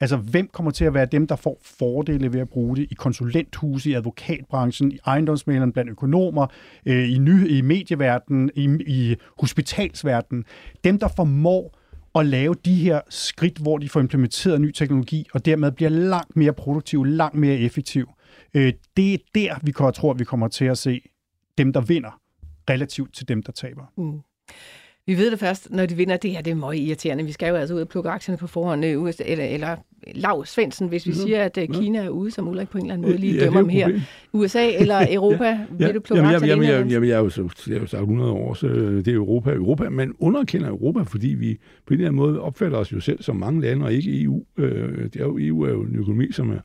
[0.00, 2.94] Altså, hvem kommer til at være dem, der får fordele ved at bruge det i
[2.94, 6.46] konsulenthuse, i advokatbranchen, i ejendomsmægleren, blandt økonomer,
[6.86, 10.44] øh, i, ny, i medieverdenen, i, i hospitalsverdenen.
[10.84, 11.78] Dem, der formår
[12.14, 16.36] at lave de her skridt, hvor de får implementeret ny teknologi, og dermed bliver langt
[16.36, 18.08] mere produktiv, langt mere effektiv.
[18.54, 21.00] Øh, det er der, vi tror, at vi kommer til at se
[21.58, 22.20] dem, der vinder,
[22.70, 23.92] relativt til dem, der taber.
[23.96, 24.20] Mm.
[25.08, 26.16] Vi ved det først, når de vinder.
[26.16, 27.24] Det her det er meget irriterende.
[27.24, 28.84] Vi skal jo altså ud og plukke aktierne på forhånd.
[28.84, 29.76] Øh, eller, eller
[30.14, 31.16] Lav Svendsen, hvis vi ja.
[31.16, 33.44] siger, at uh, Kina er ude, som Ulrik på en eller anden måde lige ja,
[33.44, 34.00] dømmer dem her.
[34.32, 35.44] USA eller Europa?
[35.44, 35.58] ja.
[35.86, 37.86] Vil du plukke jamen, aktier jamen, jamen, jamen, jeg, er jo så, jeg er jo
[37.86, 39.52] sagt 100 år, så det er Europa.
[39.52, 39.88] Europa.
[39.88, 43.36] Man underkender Europa, fordi vi på en eller anden måde opfatter os jo selv som
[43.36, 44.44] mange lande, og ikke EU.
[44.56, 46.60] Øh, det er jo, EU er jo en økonomi, som er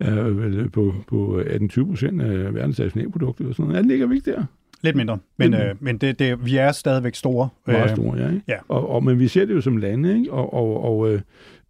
[0.00, 3.76] er vel på, på 18-20 procent af verdens nationalprodukter og sådan noget.
[3.76, 4.44] Ja, det ligger ikke der.
[4.82, 5.56] Lidt mindre, men, mm.
[5.56, 7.48] øh, men det, det, vi er stadigvæk store.
[7.66, 8.28] Meget øh, store, ja.
[8.28, 8.42] Ikke?
[8.48, 8.56] ja.
[8.68, 10.32] Og, og, men vi ser det jo som lande, ikke?
[10.32, 11.20] Og, og, og, øh,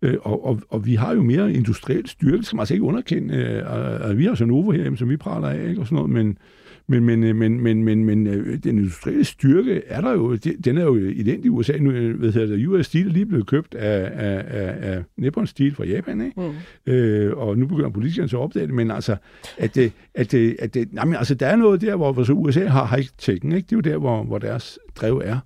[0.02, 2.84] øh og, og, og vi har jo mere industriel styrke, det skal man altså ikke
[2.84, 3.34] underkende.
[3.34, 5.80] Øh, vi har så Novo her, som vi praler af, ikke?
[5.80, 6.38] og sådan noget, men,
[6.86, 10.78] men, men, øh, men, men, men, men øh, den industrielle styrke er der jo, den
[10.78, 11.76] er jo identisk i USA.
[11.78, 15.46] Nu øh, hvad hedder det, US Steel lige blevet købt af, af, af, af Nippon
[15.46, 16.40] Steel fra Japan, ikke?
[16.86, 16.92] Mm.
[16.92, 19.16] Øh, og nu begynder politikerne så at opdage det, men altså,
[19.58, 22.24] at det, at det, at det, nej, men altså, der er noget der, hvor, hvor
[22.24, 23.66] så USA har high-techen, ikke?
[23.66, 25.38] Det er jo der, hvor, hvor deres drev er.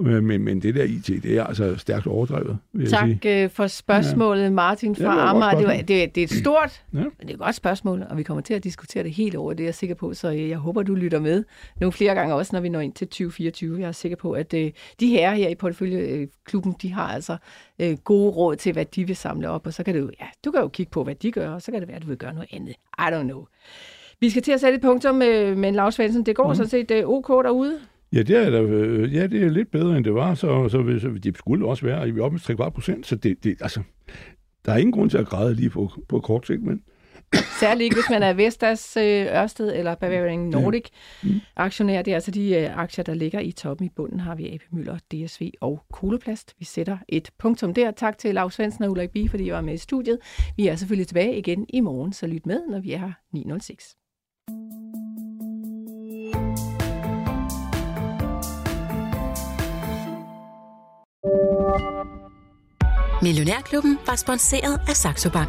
[0.00, 2.58] Men, men det der IT, det er altså stærkt overdrevet.
[2.72, 3.42] Vil tak jeg sige.
[3.44, 4.50] Øh, for spørgsmålet, ja.
[4.50, 5.58] Martin fra ja, Amager.
[5.58, 6.98] Det, var, det, det er et stort, ja.
[6.98, 9.52] men det er et godt spørgsmål, og vi kommer til at diskutere det helt over,
[9.52, 10.14] det er jeg sikker på.
[10.14, 11.44] Så jeg håber, du lytter med
[11.80, 13.80] nogle flere gange også, når vi når ind til 2024.
[13.80, 14.70] Jeg er sikker på, at øh,
[15.00, 17.36] de her her i Porteføljeklubben, de har altså
[17.78, 20.50] øh, gode råd til, hvad de vil samle op, og så kan du, ja, du
[20.50, 22.16] kan jo kigge på, hvad de gør, og så kan det være, at du vil
[22.16, 22.74] gøre noget andet.
[22.98, 23.44] I don't know.
[24.20, 26.26] Vi skal til at sætte et punktum med, med Lars Svendsen.
[26.26, 26.54] Det går mm.
[26.54, 27.80] sådan set OK derude.
[28.14, 30.98] Ja, det er, der, øh, ja, det er lidt bedre, end det var, så, så,
[31.00, 33.80] så det skulle også være, er oppe med 3 procent, så det, det, altså,
[34.64, 36.82] der er ingen grund til at græde lige på, på kort sigt, men
[37.60, 40.84] Særligt ikke, hvis man er Vestas, øh, Ørsted eller Bavarian Nordic
[41.56, 42.02] aktionær.
[42.02, 43.86] Det er altså de øh, aktier, der ligger i toppen.
[43.86, 46.54] I bunden har vi AP Møller, DSV og Koloplast.
[46.58, 47.90] Vi sætter et punktum der.
[47.90, 50.18] Tak til Lars Svendsen og Ulrik Bie, fordi I var med i studiet.
[50.56, 54.03] Vi er selvfølgelig tilbage igen i morgen, så lyt med, når vi er her 9.06.
[63.24, 65.48] Millionærklubben var sponsoreret af Saxo Bank.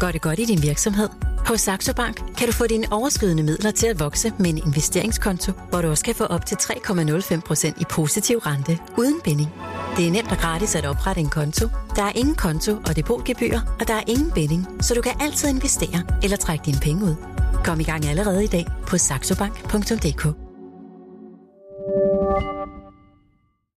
[0.00, 1.08] Gør det godt i din virksomhed.
[1.46, 5.52] Hos Saxo Bank kan du få dine overskydende midler til at vokse med en investeringskonto,
[5.70, 9.48] hvor du også kan få op til 3,05% i positiv rente uden binding.
[9.96, 11.68] Det er nemt og gratis at oprette en konto.
[11.96, 15.48] Der er ingen konto og depotgebyr, og der er ingen binding, så du kan altid
[15.48, 17.14] investere eller trække dine penge ud.
[17.64, 20.46] Kom i gang allerede i dag på saxobank.dk.